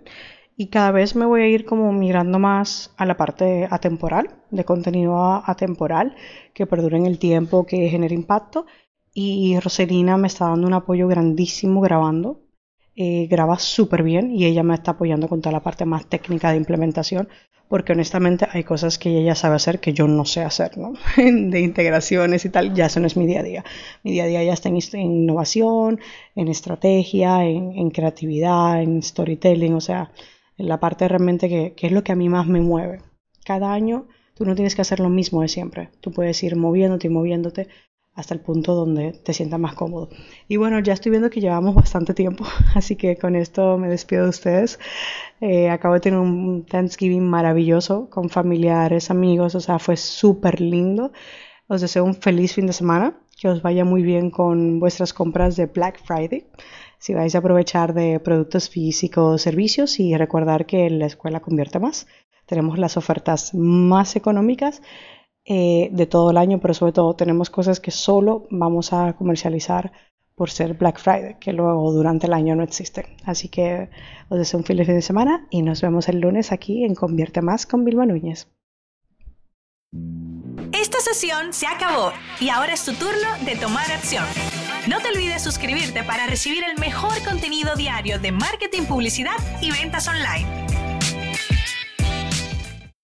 y 0.57 0.69
cada 0.69 0.91
vez 0.91 1.15
me 1.15 1.27
voy 1.27 1.43
a 1.43 1.49
ir 1.49 1.67
como 1.67 1.93
migrando 1.93 2.39
más 2.39 2.95
a 2.97 3.05
la 3.05 3.17
parte 3.17 3.69
atemporal, 3.71 4.31
de 4.51 4.65
contenido 4.65 5.43
atemporal, 5.45 6.17
que 6.55 6.67
perdure 6.67 6.97
en 6.97 7.07
el 7.07 7.19
tiempo, 7.19 7.67
que 7.67 7.89
genere 7.91 8.15
impacto. 8.15 8.67
Y 9.13 9.59
Roselina 9.61 10.17
me 10.17 10.29
está 10.29 10.49
dando 10.49 10.67
un 10.67 10.75
apoyo 10.75 11.09
grandísimo 11.09 11.81
grabando. 11.83 12.41
Eh, 12.99 13.27
graba 13.31 13.59
súper 13.59 14.03
bien 14.03 14.35
y 14.35 14.47
ella 14.47 14.63
me 14.63 14.75
está 14.75 14.93
apoyando 14.93 15.29
con 15.29 15.43
toda 15.43 15.53
la 15.53 15.63
parte 15.63 15.85
más 15.85 16.07
técnica 16.07 16.51
de 16.51 16.57
implementación, 16.57 17.29
porque 17.69 17.93
honestamente 17.93 18.47
hay 18.51 18.65
cosas 18.65 18.99
que 18.99 19.19
ella 19.19 19.35
sabe 19.35 19.57
hacer 19.57 19.81
que 19.81 19.93
yo 19.93 20.09
no 20.09 20.25
sé 20.25 20.43
hacer, 20.43 20.79
¿no? 20.79 20.95
de 21.17 21.61
integraciones 21.61 22.45
y 22.47 22.49
tal, 22.49 22.73
ya 22.75 22.87
eso 22.87 23.01
no 23.01 23.07
es 23.07 23.17
mi 23.17 23.27
día 23.27 23.41
a 23.41 23.43
día. 23.43 23.65
Mi 24.03 24.13
día 24.13 24.25
a 24.25 24.27
día 24.27 24.45
ya 24.45 24.55
está 24.55 24.71
en, 24.71 24.79
innovación, 24.95 26.01
en 26.35 26.49
estrategia, 26.49 27.45
en, 27.45 27.73
en 27.77 27.91
creatividad, 27.91 28.83
en 28.83 29.03
storytelling, 29.03 29.75
o 29.75 29.81
sea, 29.81 30.11
en 30.59 30.69
la 30.69 30.81
parte 30.81 31.09
realmente 31.09 31.49
que, 31.49 31.75
es 31.87 31.93
lo 31.93 32.03
que 32.03 32.13
a 32.13 32.17
mí 32.17 32.29
más 32.29 32.47
me 32.47 32.61
mueve. 32.61 33.01
Cada 33.45 33.73
año 33.73 34.07
tú 34.35 34.45
no 34.45 34.55
tienes 34.55 34.75
que 34.75 34.83
hacer 34.83 35.01
lo 35.01 35.09
mismo 35.09 35.43
de 35.43 35.49
siempre. 35.49 35.91
Tú 36.01 36.13
puedes 36.13 36.43
ir 36.43 36.57
moviéndote 36.57 37.09
y 37.09 37.11
moviéndote 37.11 37.69
hasta 38.17 38.35
el 38.35 38.41
punto 38.41 38.75
donde 38.75 39.13
te 39.13 39.33
sientas 39.33 39.61
más 39.61 39.75
cómodo. 39.75 40.09
Y 40.49 40.57
bueno, 40.57 40.81
ya 40.81 40.95
estoy 40.95 41.11
viendo 41.11 41.31
que 41.31 41.41
llevamos 41.41 41.75
bastante 41.75 42.15
tiempo, 42.15 42.45
así 42.75 42.97
que 42.97 43.17
con 43.17 43.37
esto 43.37 43.79
me 43.79 43.89
despido 43.89 44.25
de 44.25 44.31
ustedes. 44.31 44.81
Eh, 45.41 45.69
acabo 45.71 45.95
de 45.95 46.01
tener 46.01 46.19
un 46.19 46.65
Thanksgiving 46.65 47.29
maravilloso 47.29 48.09
con 48.11 48.31
familiares, 48.31 49.11
amigos, 49.11 49.55
o 49.55 49.61
sea, 49.61 49.79
fue 49.79 49.97
súper 49.97 50.61
lindo. 50.61 51.13
Os 51.69 51.81
deseo 51.81 52.05
un 52.05 52.15
feliz 52.15 52.55
fin 52.55 52.67
de 52.67 52.73
semana, 52.73 53.19
que 53.39 53.49
os 53.49 53.61
vaya 53.63 53.85
muy 53.85 54.03
bien 54.03 54.31
con 54.31 54.81
vuestras 54.81 55.13
compras 55.13 55.57
de 55.57 55.67
Black 55.67 56.01
Friday 56.05 56.47
si 56.99 57.15
vais 57.15 57.35
a 57.35 57.39
aprovechar 57.39 57.95
de 57.95 58.21
productos 58.21 58.69
físicos, 58.71 59.43
servicios 59.43 60.01
y 60.01 60.17
recordar 60.17 60.67
que 60.67 60.89
la 60.91 61.07
escuela 61.07 61.41
convierte 61.41 61.79
más. 61.79 62.07
Tenemos 62.47 62.79
las 62.79 62.97
ofertas 62.97 63.53
más 63.55 64.17
económicas 64.17 64.83
eh, 65.49 65.91
de 65.93 66.07
todo 66.07 66.31
el 66.31 66.39
año, 66.39 66.59
pero 66.61 66.75
sobre 66.75 66.93
todo 66.93 67.15
tenemos 67.15 67.51
cosas 67.51 67.79
que 67.79 67.93
solo 67.93 68.47
vamos 68.51 68.93
a 68.93 69.13
comercializar 69.13 69.93
por 70.35 70.51
ser 70.51 70.75
Black 70.75 70.99
Friday, 70.99 71.37
que 71.41 71.53
luego 71.53 71.93
durante 71.93 72.27
el 72.27 72.35
año 72.35 72.57
no 72.57 72.63
existen. 72.63 73.07
Así 73.25 73.49
que 73.49 73.89
os 74.29 74.39
deseo 74.39 74.59
un 74.59 74.65
feliz 74.65 74.87
fin 74.87 74.97
de 74.97 75.03
semana 75.03 75.47
y 75.51 75.63
nos 75.63 75.81
vemos 75.81 76.09
el 76.09 76.21
lunes 76.21 76.53
aquí 76.53 76.85
en 76.85 76.95
Convierte 76.95 77.43
Más 77.43 77.65
con 77.65 77.85
Vilma 77.85 78.07
Núñez. 78.07 78.49
Esta 80.73 81.01
sesión 81.01 81.53
se 81.53 81.67
acabó 81.67 82.13
y 82.41 82.49
ahora 82.51 82.75
es 82.75 82.85
tu 82.85 82.93
turno 82.93 83.29
de 83.45 83.57
tomar 83.57 83.91
acción. 83.91 84.25
No 84.89 85.01
te 85.01 85.09
olvides 85.09 85.43
suscribirte 85.43 86.03
para 86.03 86.27
recibir 86.27 86.65
el 86.65 86.79
mejor 86.79 87.13
contenido 87.25 87.75
diario 87.77 88.19
de 88.19 88.33
marketing, 88.33 88.83
publicidad 88.83 89.37
y 89.63 89.71
ventas 89.71 90.07
online. 90.07 90.86